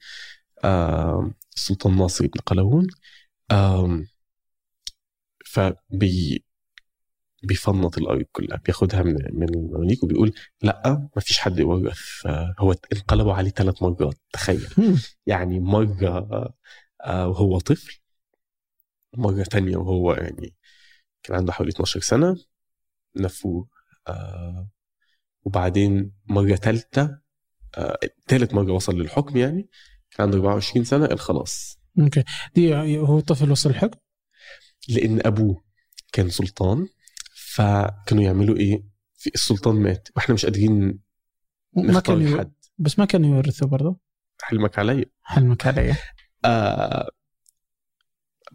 [0.64, 2.88] آه، السلطان ناصر بن قلاوون.
[3.52, 4.08] آم،
[5.46, 6.44] فبي
[7.44, 12.76] بيفنط الأرض كلها بياخدها من من المماليك وبيقول لأ ما فيش حد يورث آه، هو
[12.94, 14.68] انقلبوا عليه ثلاث مرات تخيل.
[15.26, 16.54] يعني مرة
[17.06, 18.00] آه، وهو طفل
[19.18, 20.54] مرة تانية وهو يعني
[21.24, 22.38] كان عنده حوالي 12 سنة.
[23.16, 23.68] نفوه
[24.08, 24.70] آه،
[25.44, 27.18] وبعدين مرة تالتة
[27.78, 29.70] آه، تالت مرة وصل للحكم يعني
[30.12, 31.80] كان عنده 24 سنة قال خلاص.
[32.00, 32.24] أوكي.
[32.56, 34.00] دي هو طفل وصل الحكم؟
[34.90, 35.64] لأن أبوه
[36.14, 36.88] كان سلطان
[37.36, 38.84] فكانوا يعملوا إيه؟
[39.18, 41.00] في السلطان مات وإحنا مش قادرين
[41.74, 42.40] ما كان.
[42.40, 42.54] حد.
[42.78, 44.00] بس ما كان يورثه برضه؟
[44.42, 45.06] حلمك عليا.
[45.22, 45.96] حلمك علي
[46.46, 47.10] آه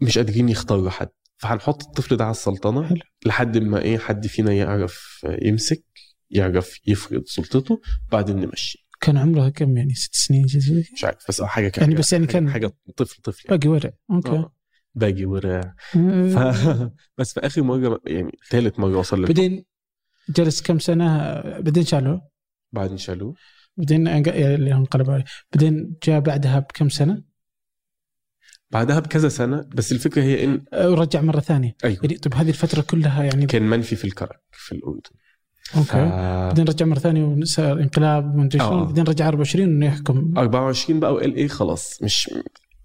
[0.01, 1.09] مش قادرين يختاروا حد.
[1.37, 2.97] فهنحط الطفل ده على السلطنة حلو.
[3.25, 5.83] لحد ما إيه حد فينا يعرف يمسك
[6.29, 7.81] يعرف يفرض سلطته
[8.11, 8.87] بعدين نمشي.
[9.01, 12.27] كان عمره كم يعني؟ ست سنين زي مش عارف بس حاجة كان يعني بس يعني
[12.27, 13.57] كان- حاجة طفل طفل يعني.
[13.57, 14.29] باقي ورع أوكي.
[14.31, 14.53] آه.
[14.95, 16.37] باقي ورع ف...
[17.17, 19.65] بس في آخر مرة يعني ثالث مرة وصل للحكم بعدين
[20.29, 22.21] جلس كم سنة؟ بعدين شالوه.
[22.71, 23.33] بعدين شالوه.
[23.77, 25.23] بعدين اللي انقلب عليه.
[25.53, 27.23] بعدين جاء بعدها بكم سنة؟
[28.71, 31.75] بعدها بكذا سنة بس الفكرة هي إن آه، ورجع مرة ثانية.
[31.83, 31.99] أيوه.
[32.03, 35.01] يعني طب هذه الفترة كلها يعني كان منفي في الكرك في الأردن.
[35.63, 35.77] ف...
[35.77, 36.09] okay
[36.47, 38.79] بعدين رجع مرة ثانية وصار انقلاب ومدري شلون.
[38.79, 38.85] آه.
[38.85, 40.33] بعدين رجع 24 إنه يحكم.
[40.37, 42.29] 24 بقى وقال إيه خلاص مش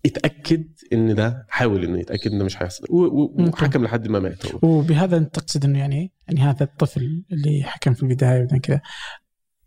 [0.06, 2.84] اتاكد إن ده حاول إنه يتأكد ان ده مش هيحصل.
[2.90, 4.58] وحكم لحد ما مات هو.
[4.62, 8.80] وبهذا أنت تقصد إنه يعني يعني هذا الطفل اللي حكم في البداية وبعدين كذا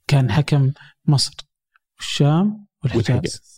[0.07, 0.71] كان حكم
[1.07, 1.35] مصر
[1.97, 3.54] والشام والحجاز.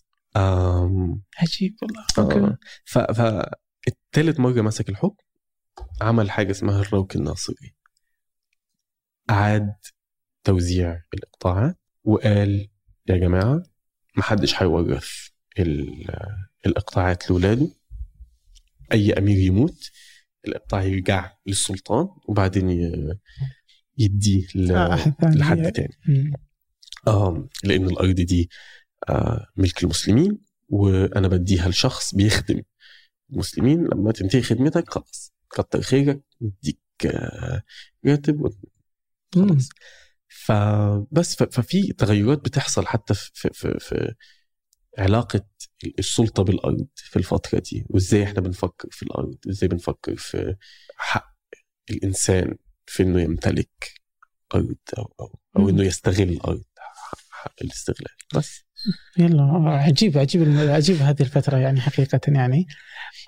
[1.38, 2.22] عجيب والله آه.
[2.22, 5.24] okay ف فالتالت مرة مسك الحكم
[6.02, 7.76] عمل حاجة اسمها الروك الناصري
[9.30, 9.74] أعاد
[10.44, 12.70] توزيع الإقطاعات وقال
[13.10, 13.64] يا جماعة
[14.18, 15.10] محدش هيورث
[15.60, 16.08] ال-
[16.66, 17.68] الإقطاعات لولاده
[18.94, 19.92] أي أمير يموت
[20.48, 22.70] الإقطاع يرجع للسلطان وبعدين
[23.98, 25.14] يديه آه،.
[25.24, 25.98] لحد تاني.
[27.08, 28.77] آم، لأن الأرض دي آه،
[29.58, 30.38] ملك المسلمين
[30.70, 32.62] وأنا بديها لشخص بيخدم
[33.34, 37.64] المسلمين لما تنتهي خدمتك خلاص كتر خيرك نديك آه،
[38.06, 38.54] راتب.
[39.36, 39.70] خلاص
[40.28, 44.14] فبس ففي تغيرات بتحصل حتى في, في, في,
[44.98, 45.48] علاقة
[46.00, 50.56] السلطة بالأرض في الفترة دي وإزاي إحنا بنفكر في الأرض وإزاي بنفكر في
[50.98, 51.36] حق
[51.90, 53.92] الإنسان في إنه يمتلك
[54.56, 55.70] أرض أو, أو, أو.
[55.70, 56.64] إنه يستغل الأرض
[57.48, 58.12] حق, الاستغلال.
[58.36, 58.64] بس.
[59.18, 62.68] يلا عجيب عجيب عجيب هذه الفترة يعني حقيقة يعني.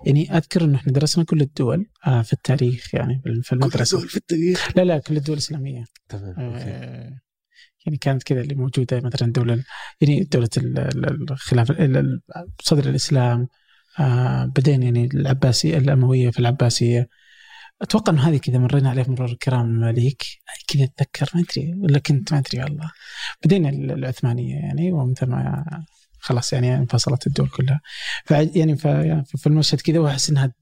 [0.05, 3.99] يعني أذكر أنه إحنا درسنا كل الدول آه، في التاريخ يعني في المدرسة.
[3.99, 5.83] في التاريخ؟ لا لا كل الدول الإسلامية.
[6.09, 6.35] تمام.
[6.37, 7.19] آه،
[7.85, 9.63] يعني كانت كذا اللي موجودة مثلا دولة
[10.01, 12.21] يعني دولة ال- ال- الخلافة ال- ال-
[12.61, 13.47] صدر الإسلام
[13.99, 17.09] آه، بعدين يعني العباسية الأموية في العباسية.
[17.81, 20.23] أتوقع أنه هذه كذا مرينا عليه مرور الكرام المماليك
[20.67, 22.91] كذا أتذكر ما أدري ولا كنت ما أدري والله.
[23.43, 25.63] بعدين ال- العثمانية يعني ومثل ما
[26.21, 27.81] خلاص يعني انفصلت الدول كلها.
[28.25, 28.87] ف يعني ف-
[29.37, 30.53] في المشهد كذا وأحس إنها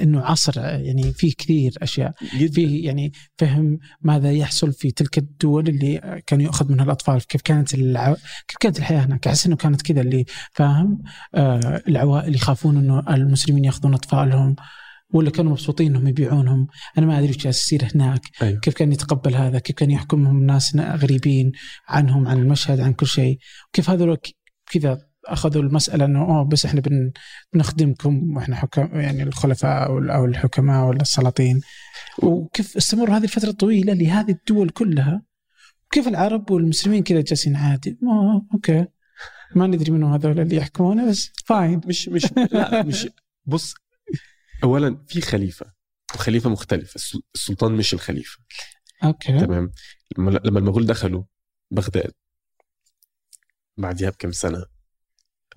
[0.00, 2.12] إنه عصر يعني فيه كثير أشياء.
[2.52, 7.26] فيه يعني فهم ماذا يحصل في تلك الدول اللي كان يؤخذ منها الأطفال.
[7.26, 8.14] كيف كانت الع...
[8.48, 9.26] كيف كانت الحياة هناك.
[9.26, 11.02] أحس إنه كانت كذا اللي فاهم
[11.34, 14.56] آه العوائل يخافون إنه المسلمين يأخذون أطفالهم.
[15.12, 16.66] ولا كانوا مبسوطين إنهم يبيعونهم.
[16.98, 18.20] أنا ما أدري إيش جالس يصير هناك.
[18.42, 18.60] أيوه.
[18.60, 21.52] كيف كان يتقبل هذا؟ كيف كان يحكمهم ناس غريبين
[21.88, 23.38] عنهم عن المشهد عن كل شيء؟
[23.72, 24.18] كيف هذول
[24.70, 27.12] كذا أخذوا المسألة إنه أوه بس إحنا بن
[27.52, 31.60] بنخدمكم وإحنا حكم يعني الخلفاء أو الحكماء ولا السلاطين.
[32.22, 35.22] وكيف استمروا هذه الفترة الطويلة لهذه الدول كلها؟
[35.90, 38.86] كيف العرب والمسلمين كذا جالسين عادي؟ أوه okay.
[39.54, 43.08] ما ندري منهم هذول اللي يحكمونه بس fine مش مش لا مش
[43.46, 43.74] بص
[44.64, 45.72] اولا في خليفة
[46.14, 48.38] وخليفه مختلف السل- السلطان مش الخليفة.
[49.04, 49.38] okay.
[49.40, 49.70] تمام؟
[50.18, 51.24] لما المغول دخلوا
[51.70, 52.12] بغداد
[53.76, 54.64] بعدها بكم سنة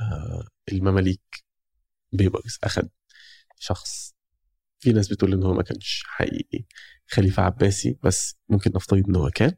[0.01, 1.21] آه المماليك
[2.11, 2.83] بيبرس أخذ
[3.59, 4.13] شخص.
[4.79, 6.65] في ناس بتقول إن هو ما كانش حقيقي.
[7.07, 9.55] خليفة عباسي بس ممكن نفترض إن هو كان.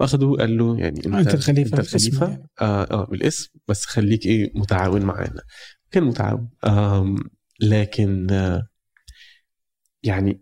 [0.00, 2.48] واخده قال له يعني أنت أنت الخليفة أنت بالاسم الخليفة؟ يعني.
[2.60, 3.48] آه آه بالاسم.
[3.68, 5.42] بس خليك إيه متعاون معانا.
[5.90, 6.48] كان متعاون.
[6.64, 7.16] آم
[7.60, 8.67] لكن آه
[10.02, 10.40] يعني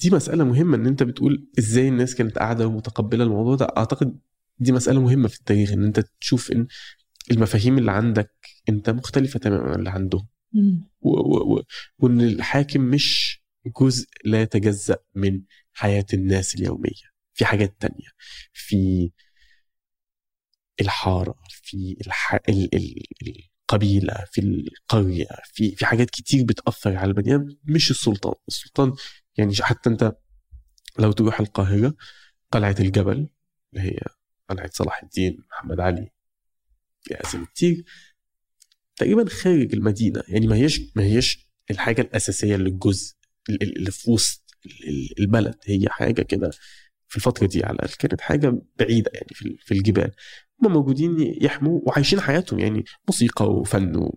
[0.00, 3.64] دي مسألة مهمة إن أنت بتقول إزاي الناس كانت قاعدة ومتقبلة الموضوع ده.
[3.76, 4.18] أعتقد
[4.58, 6.66] دي مسألة مهمة في التاريخ إن أنت تشوف إن
[7.30, 8.34] المفاهيم اللي عندك
[8.68, 10.26] أنت مختلفة تماما عن اللي عندهم.
[11.00, 11.62] و- و- و-
[11.98, 13.40] وإن الحاكم مش
[13.80, 15.42] جزء لا يتجزأ من
[15.72, 17.06] حياة الناس اليومية.
[17.34, 18.08] في حاجات تانية
[18.52, 19.10] في
[20.80, 22.34] الحارة في الح...
[22.48, 22.74] ال...
[22.74, 23.42] ال...
[23.70, 28.34] القبيلة في القرية في في حاجات كتير بتأثر على البني آدم مش السلطان.
[28.48, 28.92] السلطان
[29.36, 30.12] يعني حتى أنت
[30.98, 31.94] لو تروح القاهرة
[32.52, 33.28] قلعة الجبل
[33.72, 33.98] اللي هي
[34.50, 36.10] قلعة صلاح الدين محمد علي
[37.02, 37.84] في أسامي كتير
[38.96, 40.22] تقريبا خارج المدينة.
[40.28, 43.14] يعني ما هيش ما هيش الحاجة الأساسية للجزء
[43.48, 45.54] اللي في وسط ال- ال- البلد.
[45.64, 46.50] هي حاجة كده
[47.08, 50.10] في الفترة دي على الأقل كانت حاجة بعيدة يعني في الجبال.
[50.64, 52.58] هم موجودين يحموا وعايشين حياتهم.
[52.58, 54.10] يعني موسيقى وفن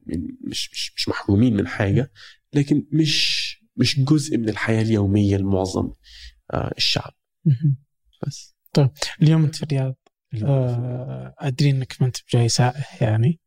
[0.47, 2.11] مش مش مش محرومين من حاجة
[2.53, 5.91] لكن مش مش جزء من الحياة اليومية لمعظم
[6.53, 7.13] آه، الشعب.
[8.27, 8.55] بس.
[9.21, 9.95] اليوم انت في الرياض
[10.43, 13.39] آه، أدري إنك ما أنت بجاي سائح يعني.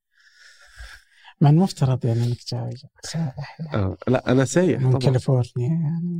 [1.40, 2.70] مع المفترض يعني إنك جاي
[3.05, 3.76] سائح يعني.
[3.76, 5.01] آه لا أنا سايح من طبعا.
[5.01, 6.18] كاليفورنيا يعني.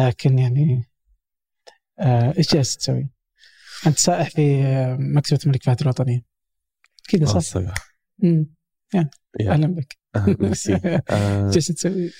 [0.00, 0.84] لكن يعني
[1.98, 3.10] آه، إيش جالس تسوي؟
[3.86, 6.24] أنت سائح في آه، مكتبه الملك فهد الوطنية.
[7.08, 7.74] كذا آه، صح؟ الصراحة
[8.18, 8.46] مم.
[8.94, 9.10] يا.
[9.40, 9.98] أهلا بك.
[10.16, 10.74] آه، ميرسي
[11.10, 12.10] آه، جالس تسوي؟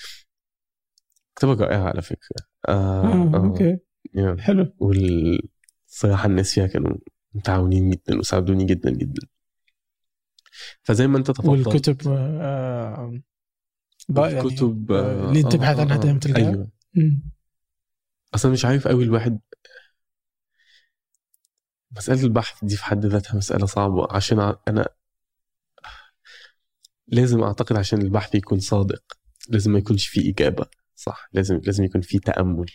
[1.36, 2.36] كتابة رائعة على فكرة.
[2.68, 3.78] آه آه، آه أوكي.
[4.14, 4.74] يعني حلو.
[4.78, 6.96] والصراحة الناس فيها كانوا
[7.34, 9.22] متعاونين جدا وساعدوني جدا جدا.
[10.82, 11.66] فزي ما أنت تفضلت.
[11.66, 13.20] والكتب آه،
[14.16, 17.18] يعني الكتب آه، اللي تبحث عنها دائما تلقاها أيوه.
[18.34, 19.40] أصلا مش عارف قوي الواحد
[21.96, 24.88] مسألة البحث دي في حد ذاتها مسألة صعبة عشان أنا
[27.08, 29.02] لازم أعتقد عشان البحث يكون صادق
[29.48, 32.66] لازم ما يكونش فيه إجابة صح؟ لازم لازم يكون فيه تأمل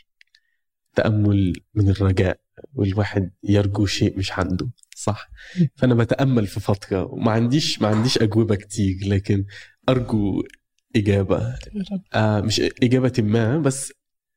[0.96, 2.40] تأمل من الرجاء
[2.74, 5.30] والواحد يرجو شيء مش عنده صح؟
[5.76, 9.46] فأنا بتأمل في فترة وما عنديش ما عنديش أجوبة كتير لكن
[9.90, 10.44] أرجو
[10.96, 11.56] إجابة.
[12.14, 13.94] آه مش إجابة ما بس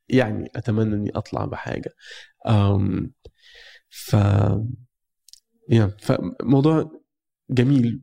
[0.08, 1.94] يعني أتمنى إني أطلع بحاجة.
[2.48, 3.12] آم
[3.94, 4.16] ف
[5.70, 6.90] يا فموضوع
[7.50, 8.02] جميل.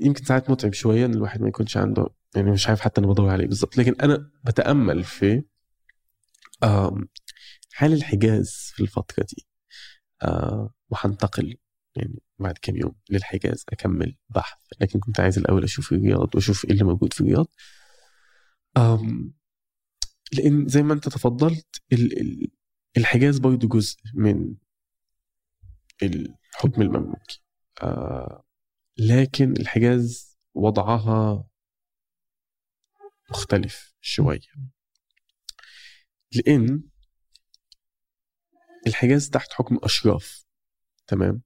[0.00, 3.28] يمكن ساعات متعب شوية إن الواحد ما يكونش عنده يعني مش عارف حتى أنا بدور
[3.30, 3.76] عليه بالظبط.
[3.78, 5.42] لكن أنا بتأمل في
[7.72, 9.46] حال الحجاز في الفترة دي.
[10.22, 11.56] آه وهنتقل
[11.96, 14.58] يعني بعد كام يوم للحجاز أكمل بحث.
[14.80, 17.46] لكن كنت عايز الأول أشوف الرياض وأشوف إيه اللي موجود في الرياض.
[20.32, 22.50] لأن زي ما أنت تفضلت ال- ال-
[22.96, 24.54] الحجاز برضه جزء من
[26.02, 27.42] الحكم المملوكي
[27.82, 28.44] آه
[28.98, 31.44] لكن الحجاز وضعها
[33.30, 34.40] مختلف شوية.
[36.32, 36.82] لأن
[38.86, 40.44] الحجاز تحت حكم أشراف
[41.06, 41.42] تمام؟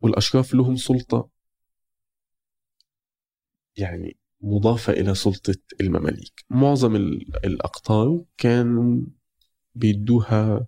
[0.00, 1.28] والأشراف لهم سلطة
[3.76, 6.44] يعني مضافة إلى سلطة المماليك.
[6.50, 9.00] معظم ال- الأقطار كانوا
[9.74, 10.66] بيدوها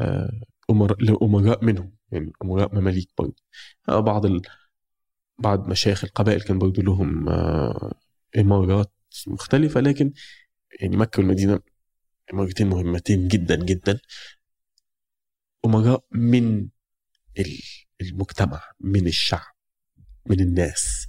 [0.00, 0.40] آه،
[0.70, 1.97] أمراء لأمراء منهم.
[2.12, 3.36] يعني أمراء مماليك برضه
[3.88, 4.42] آه، بعض ال...
[5.38, 7.94] بعض مشايخ القبائل كان برضه لهم آه،
[8.38, 8.92] إمارات
[9.26, 10.12] مختلفة لكن
[10.80, 11.60] يعني مكة والمدينة
[12.34, 14.00] إمارتين مهمتين جدا جدا.
[15.64, 16.68] أمراء من
[17.38, 17.62] ال-
[18.00, 19.54] المجتمع من الشعب
[20.26, 21.06] من الناس.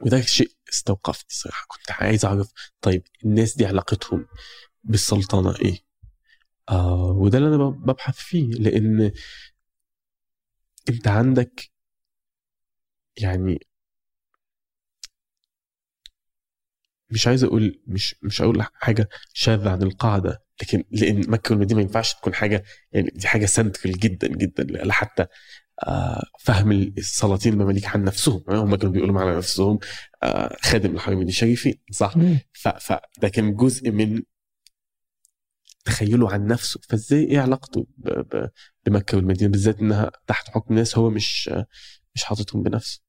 [0.00, 1.66] وده شيء استوقفني صراحة.
[1.68, 4.26] كنت عايز أعرف طيب الناس دي علاقتهم
[4.84, 5.85] بالسلطنة إيه؟
[6.68, 9.12] آه وده اللي أنا ببحث فيه لأن
[10.88, 11.70] أنت عندك
[13.16, 13.58] يعني
[17.10, 21.82] مش عايز أقول مش مش أقول حاجة شاذة عن القاعدة لكن لأن مكة والمدينة ما
[21.82, 25.26] ينفعش تكون حاجة يعني دي حاجة سنترال جدا جدا لا حتى
[25.88, 29.78] آه، فهم السلاطين المماليك عن نفسهم هم كانوا بيقولوا على نفسهم
[30.22, 32.14] آه، خادم الحرمين الشريفين صح؟
[32.52, 34.22] فده كان جزء من
[35.86, 36.80] تخيله عن نفسه.
[36.88, 37.86] فازاي؟ إيه علاقته
[38.86, 41.50] بمكة والمدينة؟ بالذات إنها تحت حكم ناس هو مش
[42.14, 43.00] مش حاططهم بنفسه.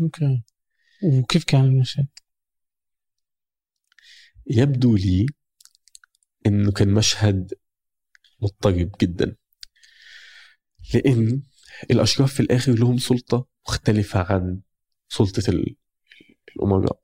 [0.00, 0.42] okay.
[1.04, 2.06] وكيف كان المشهد؟
[4.46, 5.26] يبدو لي
[6.46, 7.54] إنه كان مشهد
[8.42, 9.36] مضطرب جدا.
[10.94, 11.42] لأن
[11.90, 14.60] الاشراف في الآخر لهم سلطة مختلفة عن
[15.08, 15.76] سلطة ال-
[16.56, 17.00] الأمراء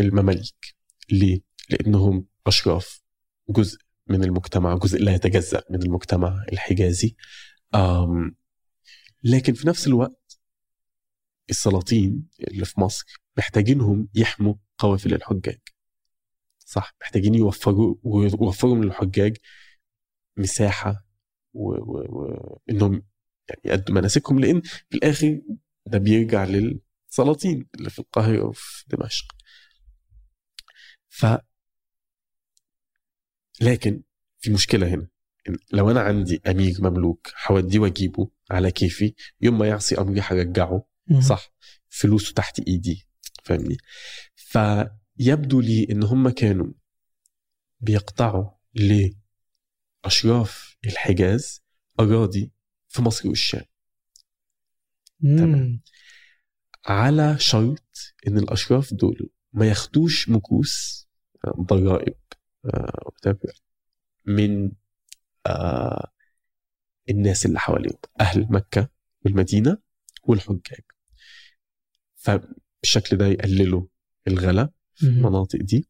[0.00, 0.76] المماليك.
[1.10, 1.40] ليه؟
[1.70, 3.01] لأنهم اشراف
[3.48, 7.16] جزء من المجتمع جزء لا يتجزأ من المجتمع الحجازي.
[9.24, 10.40] لكن في نفس الوقت
[11.50, 13.04] السلاطين اللي في مصر
[13.38, 15.60] محتاجينهم يحموا قوافل الحجاج.
[16.58, 19.36] صح محتاجين يوفروا ويوفروا من الحجاج
[20.36, 21.06] مساحة
[21.54, 21.70] و...
[21.72, 21.98] و...
[22.08, 23.02] و...
[23.48, 25.40] يعني يأدوا مناسكهم لأن في الآخر
[25.86, 29.26] ده بيرجع للسلاطين اللي في القاهرة وفي دمشق.
[31.08, 31.26] ف
[33.60, 34.02] لكن
[34.38, 35.08] في مشكلة هنا
[35.72, 40.86] لو أنا عندي امير مملوك هوديه وأجيبه على كيفي يوم ما يعصي امري هرجعه.
[41.20, 41.52] صح؟
[41.88, 43.06] فلوسه تحت إيدي
[43.44, 43.76] فاهمني؟
[44.34, 46.72] فيبدو لي إن هم كانوا
[47.80, 48.50] بيقطعوا
[50.04, 51.62] لأشراف الحجاز
[52.00, 52.50] أراضي
[52.88, 53.64] في مصر والشام.
[55.20, 55.80] مم.
[56.86, 61.06] على شرط إن الأشراف دول ما ياخدوش مكوس
[61.44, 62.14] آه، ضرائب.
[62.64, 63.10] آه،
[64.26, 64.72] من
[65.46, 66.12] آه،
[67.10, 68.88] الناس اللي حواليهم أهل مكة
[69.24, 69.78] والمدينة
[70.22, 70.82] والحجاج.
[72.14, 73.86] فبالشكل ده يقللوا
[74.28, 74.62] الغلا
[75.02, 75.08] في.
[75.08, 75.88] المناطق دي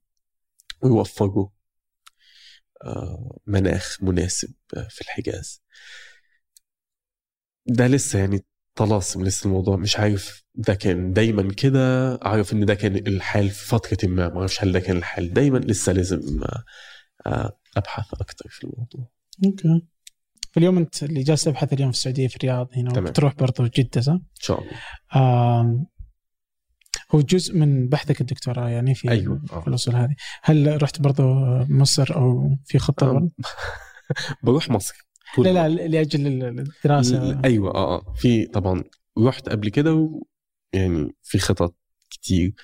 [0.83, 1.49] ويوفروا
[2.85, 4.55] آه، مناخ مناسب
[4.91, 5.63] في الحجاز.
[7.67, 8.45] ده لسه يعني
[8.75, 13.67] طلاسم لسه الموضوع مش عارف ده كان دايما كده أعرف إن ده كان الحال في
[13.67, 16.21] فترة ما ما أعرفش هل ده كان الحال دايما لسه لازم
[17.27, 19.09] آه، أبحث أكتر في الموضوع
[19.45, 19.87] أوكي
[20.53, 23.05] فاليوم أنت اللي جالس تبحث اليوم في السعودية في الرياض هنا تمام.
[23.05, 25.87] وبتروح برضو جدة صح؟ إن شاء الله
[27.15, 29.61] هو جزء من بحثك الدكتوراه يعني في أيوة، آه.
[29.61, 31.25] في الأصول هذه هل رحت برضو
[31.69, 33.33] مصر أو في خطة برضو؟
[34.45, 35.07] بروح مصر
[35.39, 35.69] لا لا.
[35.69, 37.41] لأجل الدراسة.
[37.45, 38.15] أيوه آه آه.
[38.15, 38.85] في طبعا
[39.19, 40.23] رحت قبل كده و
[40.73, 41.75] يعني في خطط
[42.11, 42.55] كتير.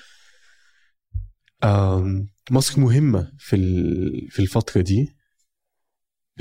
[2.51, 3.57] مصر مهمة في
[4.31, 5.16] في الفترة دي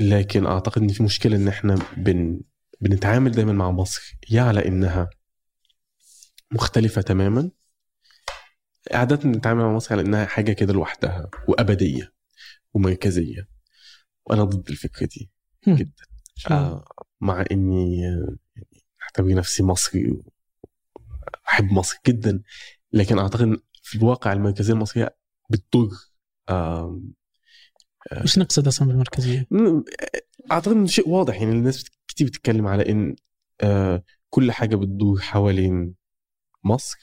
[0.00, 2.40] لكن أعتقد إن في مشكلة إن إحنا بن
[2.80, 5.10] بنتعامل دايما مع مصر يا على إنها
[6.52, 7.50] مختلفة تماما.
[8.92, 12.12] عادة بنتعامل مع مصر على إنها حاجة كده لوحدها وأبدية
[12.74, 13.48] ومركزية.
[14.26, 15.30] وأنا ضد الفكرة دي.
[15.68, 16.07] جدا.
[16.50, 16.84] آه،
[17.20, 18.36] مع إني آه،
[19.02, 20.22] اعتبر نفسي مصري
[21.48, 22.42] أحب مصر جدا
[22.92, 25.16] لكن أعتقد في الواقع المركزية المصرية
[25.50, 25.90] بتضر
[26.50, 27.12] آم،
[28.24, 29.46] وش نقصد أصلا بالمركزية؟
[30.52, 33.16] أعتقد انه شيء واضح يعني الناس كتير بتتكلم على إن
[33.60, 35.94] آه، كل حاجة بتدور حوالين
[36.64, 36.98] مصر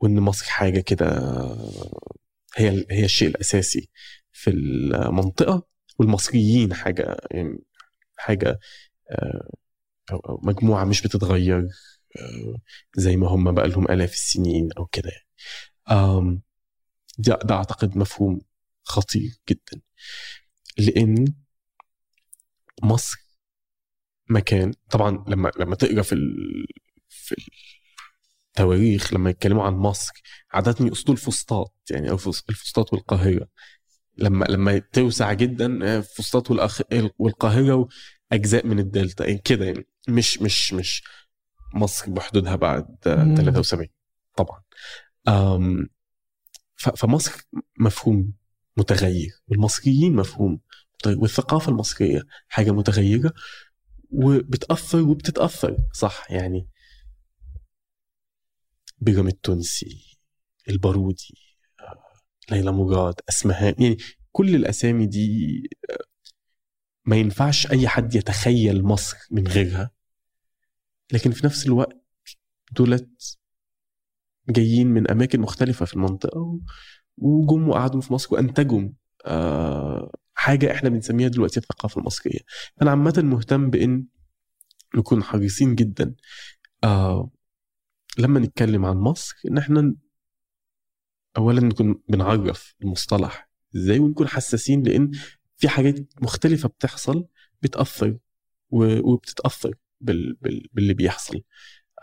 [0.00, 1.98] وإن مصر حاجة كده آه،
[2.56, 3.88] هي هي الشيء الأساسي
[4.32, 5.66] في المنطقة
[5.98, 7.58] والمصريين حاجة يعني
[8.22, 8.58] حاجة
[9.12, 9.50] آه،
[10.12, 11.68] أو مجموعة مش بتتغير
[12.20, 12.56] آه،
[12.96, 15.10] زي ما هم بقى لهم آلاف السنين أو كده
[15.88, 16.42] يعني.
[17.18, 18.40] ده, ده أعتقد مفهوم
[18.84, 19.80] خطير جدا.
[20.78, 21.34] لأن
[22.82, 23.16] مصر
[24.30, 26.66] مكان طبعا لما لما تقرأ في ال...
[27.08, 27.34] في
[28.50, 30.12] التواريخ لما يتكلموا عن مصر
[30.52, 33.48] عادة يقصدوا الفسطاط يعني أو فس- الفسطاط والقاهرة.
[34.16, 36.82] لما لما توسع جدا آه، فسطاط والأخ...
[37.18, 37.88] والقاهرة
[38.32, 41.02] وأجزاء من الدلتا يعني كده يعني مش مش مش
[41.74, 43.34] مصر بحدودها بعد آه، مم.
[43.36, 43.88] 73
[44.36, 44.62] طبعا.
[46.76, 47.32] فمصر
[47.78, 48.32] مفهوم
[48.76, 50.60] متغير والمصريين مفهوم
[51.06, 53.32] والثقافة المصرية حاجة متغيرة
[54.10, 56.68] وبتأثر وبتتأثر صح يعني
[58.98, 60.18] بيرام التونسي
[60.68, 61.51] البارودي
[62.50, 63.96] ليلى مراد اسمهان يعني
[64.32, 66.04] كل الأسامي دي آه،
[67.04, 69.90] ما ينفعش أي حد يتخيل مصر من غيرها.
[71.12, 72.02] لكن في نفس الوقت
[72.72, 73.38] دولت
[74.48, 76.60] جايين من أماكن مختلفة في المنطقة
[77.16, 78.88] وجم وقعدوا في مصر وأنتجوا
[79.26, 82.40] آه، حاجة إحنا بنسميها دلوقتي الثقافة المصرية.
[82.82, 84.04] أنا عامة مهتم بإن
[84.96, 86.14] نكون حريصين جدا
[86.84, 87.30] آه،
[88.18, 89.94] لما نتكلم عن مصر إن إحنا
[91.36, 93.48] اولا نكون بنعرف المصطلح.
[93.76, 95.10] إزاي ونكون حساسين؟ لأن
[95.56, 97.26] في حاجات مختلفة بتحصل
[97.62, 98.18] بتأثر
[98.70, 101.42] وبتتأثر بال بال باللي بيحصل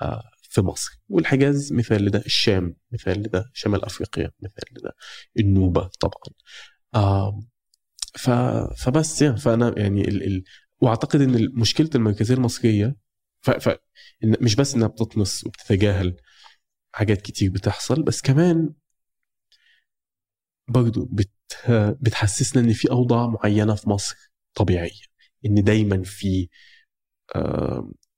[0.01, 0.99] آه، في مصر.
[1.09, 4.95] والحجاز مثال لده الشام مثال لده شمال أفريقيا مثال لده
[5.39, 6.33] النوبة طبعا.
[8.15, 8.29] ف
[8.83, 9.37] فبس يعني.
[9.37, 10.43] فأنا يعني ال ال
[10.81, 12.95] وأعتقد إن مشكلة المركزية المصرية
[13.41, 13.77] ف ف
[14.23, 16.17] مش بس إنها بتطمس وبتتجاهل
[16.91, 18.69] حاجات كتير بتحصل بس كمان
[20.69, 21.29] برضو بت
[22.01, 24.15] بتحسسنا إن في أوضاع معينة في مصر
[24.53, 25.01] طبيعية.
[25.45, 26.49] إن دايما في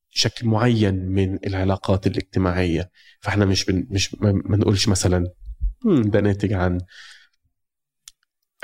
[0.09, 2.91] شكل معين من العلاقات الاجتماعية.
[3.21, 5.31] فإحنا مش بن مش ما نقولش مثلا
[5.85, 6.77] "مم، ده ناتج عن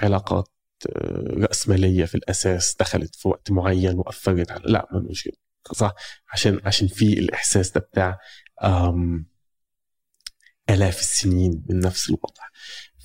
[0.01, 0.49] علاقات
[0.95, 5.29] آه، رأسمالية في الأساس دخلت في وقت معين وأثرت على لا ما نقولش
[5.73, 5.93] صح؟
[6.33, 8.17] عشان عشان في الإحساس ده بتاع
[10.69, 12.43] آلاف السنين من نفس الوضع.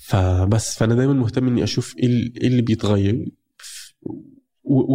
[0.05, 3.25] فبس فأنا دايما مهتم إني أشوف إيه ال- إيه اللي بيتغير
[4.01, 4.19] و-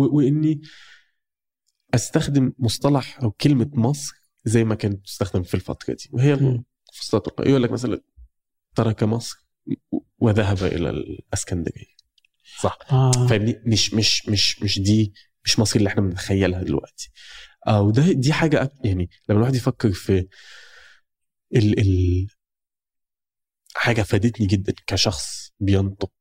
[0.05, 0.61] و- وإني
[1.95, 6.61] أستخدم مصطلح أو كلمة مصر زي ما كانت تستخدم في الفترة دي وهي.
[6.95, 7.41] فسطاط.
[7.47, 8.01] يقول لك مثلا
[8.75, 9.47] ترك مصر
[10.19, 11.99] وذهب إلى الإسكندرية
[12.61, 13.27] صح آه.
[13.27, 15.13] فاهمني مش مش مش مش دي
[15.45, 17.11] مش مصر اللي إحنا بنتخيلها دلوقتي
[17.67, 20.27] آه وده دي حاجة يعني لما الواحد يفكر في
[21.57, 22.27] ال ال
[23.75, 26.13] حاجة فادتني جدا كشخص بينطق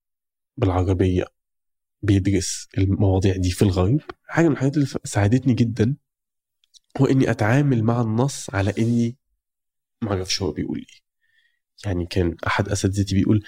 [0.58, 1.26] بالعربية
[2.02, 5.95] بيدرس المواضيع دي في الغرب حاجة من الحاجات اللي ساعدتني جدا
[7.02, 9.18] هو إني أتعامل مع النص على إني
[10.02, 11.00] ما أعرفش هو بيقول إيه.
[11.86, 13.43] يعني كان أحد اساتذتي بيقول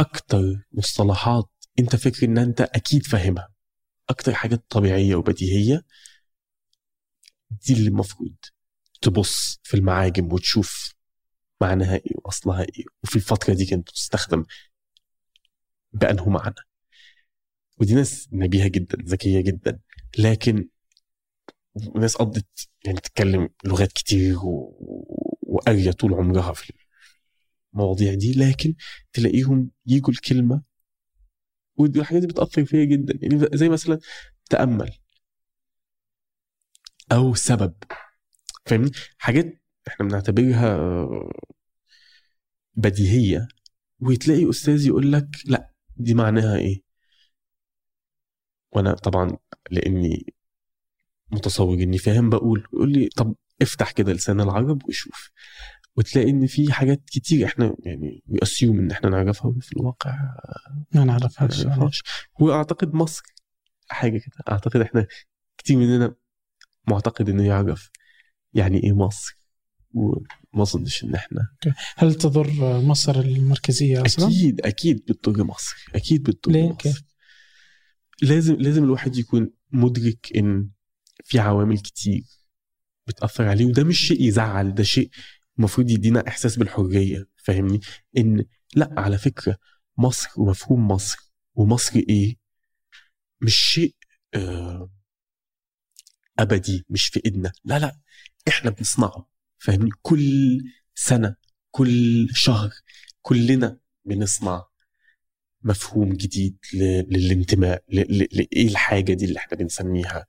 [0.00, 0.42] أكتر
[0.72, 3.48] مصطلحات أنت فاكر ان أنت أكيد فاهمها
[4.08, 5.82] أكتر حاجات طبيعية وبديهية
[7.50, 8.34] دي اللي المفروض
[9.02, 10.93] تبص في المعاجم وتشوف
[11.64, 14.44] معناها إيه واصلها إيه وفي الفترة دي كانت تستخدم
[15.92, 16.54] بأنه معنى.
[17.78, 19.80] ودي ناس نبيهة جدا ذكية جدا.
[20.18, 20.68] لكن
[21.96, 24.76] ناس قضت يعني تتكلم لغات كتير و...
[25.42, 26.72] وقاريه طول عمرها في
[27.74, 28.32] المواضيع دي.
[28.34, 28.74] لكن
[29.12, 30.62] تلاقيهم يجوا الكلمة
[31.76, 33.18] ودي الحاجات دي بتأثر فيا جدا.
[33.22, 33.98] يعني زي مثلا
[34.50, 34.98] تأمل
[37.12, 37.74] أو سبب.
[38.66, 40.78] فاهمني؟ حاجات إحنا بنعتبرها
[42.74, 43.48] بديهية.
[44.00, 46.82] وتلاقي أستاذ يقول لك لأ دي معناها إيه؟
[48.72, 49.36] وأنا طبعا
[49.70, 50.34] لأني
[51.32, 55.30] متصور إني فاهم بقول يقول لي طب افتح كده لسان العرب وشوف.
[55.96, 60.18] وتلاقي إن في حاجات كتير إحنا يعني بيأسيوم إن إحنا نعرفها وفي الواقع
[60.94, 61.64] ما نعرفهاش
[62.40, 63.22] وأعتقد مصر
[63.88, 65.06] حاجة كده أعتقد إحنا
[65.58, 66.14] كتير مننا
[66.88, 67.90] معتقد إنه يعرف
[68.54, 69.38] يعني إيه مصر
[69.94, 71.48] وما أظنش إن إحنا.
[71.96, 76.76] هل تضر مصر المركزية أصلا؟ أكيد أكيد بتضر مصر أكيد بتضر ليه؟ مصر.
[76.76, 77.02] كيف؟
[78.22, 80.68] لازم لازم الواحد يكون مدرك إن
[81.24, 82.24] في عوامل كتير
[83.06, 85.10] بتأثر عليه وده مش شيء يزعل ده شيء
[85.58, 87.80] المفروض يدينا إحساس بالحرية فاهمني؟
[88.18, 88.44] إن
[88.76, 89.58] لأ على فكرة
[89.98, 91.18] مصر ومفهوم مصر
[91.54, 92.36] ومصر إيه؟
[93.40, 93.94] مش شيء
[94.34, 94.90] آه
[96.38, 97.52] أبدي مش في إيدنا.
[97.64, 98.00] لا لا
[98.48, 99.28] إحنا بنصنعه.
[99.64, 100.58] فاهمني؟ كل
[100.94, 101.36] سنة
[101.70, 102.70] كل شهر
[103.22, 104.64] كلنا بنصنع
[105.62, 106.56] مفهوم جديد
[107.10, 110.26] للانتماء لايه الحاجة دي اللي إحنا بنسميها؟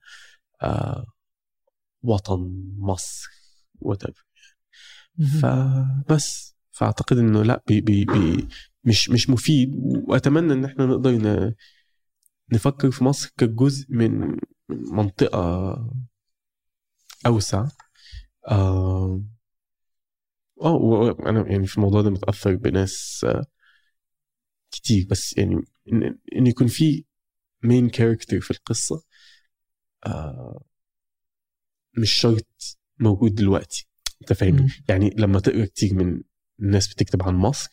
[0.61, 1.05] آه
[2.03, 3.29] وطن مصر
[3.85, 4.23] whatever.
[5.41, 6.55] فبس.
[6.71, 8.47] فأعتقد إنه لأ بي بي بي
[8.83, 9.71] مش مش مفيد.
[10.07, 11.53] وأتمنى إن إحنا نقدر
[12.53, 14.11] نفكر في مصر كجزء من
[14.69, 15.75] من منطقة
[17.25, 17.67] أوسع.
[18.47, 19.21] آه
[20.61, 23.45] آه، أنا يعني في الموضوع ده متأثر بناس آه،
[24.71, 25.55] كتير بس يعني
[25.93, 27.05] إن إن يكون في
[27.63, 29.03] مين كاركتر في القصة
[30.05, 30.63] آه
[31.97, 33.87] مش شرط موجود دلوقتي
[34.21, 34.69] أنت فاهمني.
[34.89, 36.21] يعني لما تقرا كتير من
[36.59, 37.69] الناس بتكتب عن مصر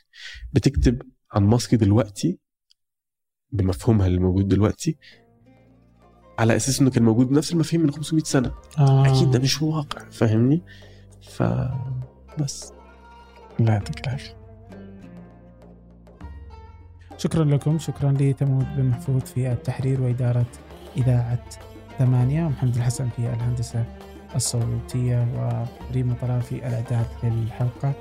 [0.53, 1.03] بتكتب
[1.33, 2.39] عن مصر دلوقتي
[3.51, 4.99] بمفهومها اللي موجود دلوقتي
[6.39, 8.53] على أساس إنه كان موجود بنفس المفاهيم من 500 سنة.
[8.79, 9.07] آه.
[9.07, 10.63] أكيد ده مش واقع فاهمني؟
[11.31, 12.73] فبس
[13.61, 14.37] الله يعطيك العافية
[17.19, 17.79] شكرا لكم.
[17.79, 20.47] شكرا لتمود بن محفوظ في التحرير وإدارة
[20.97, 21.45] إذاعة
[21.99, 22.45] ثمانية.
[22.47, 23.85] ومحمد الحسن في الهندسة
[24.35, 25.27] الصوتية
[25.91, 27.93] وريما طرافي الإعداد للحلقة.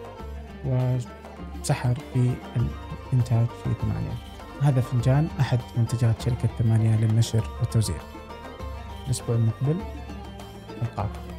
[0.66, 2.32] وسحر في
[3.14, 4.14] الإنتاج في ثمانية.
[4.62, 7.98] هذا فنجان أحد منتجات شركة ثمانية للنشر والتوزيع.
[9.12, 9.76] الأسبوع المقبل
[10.82, 11.31] ألقاكم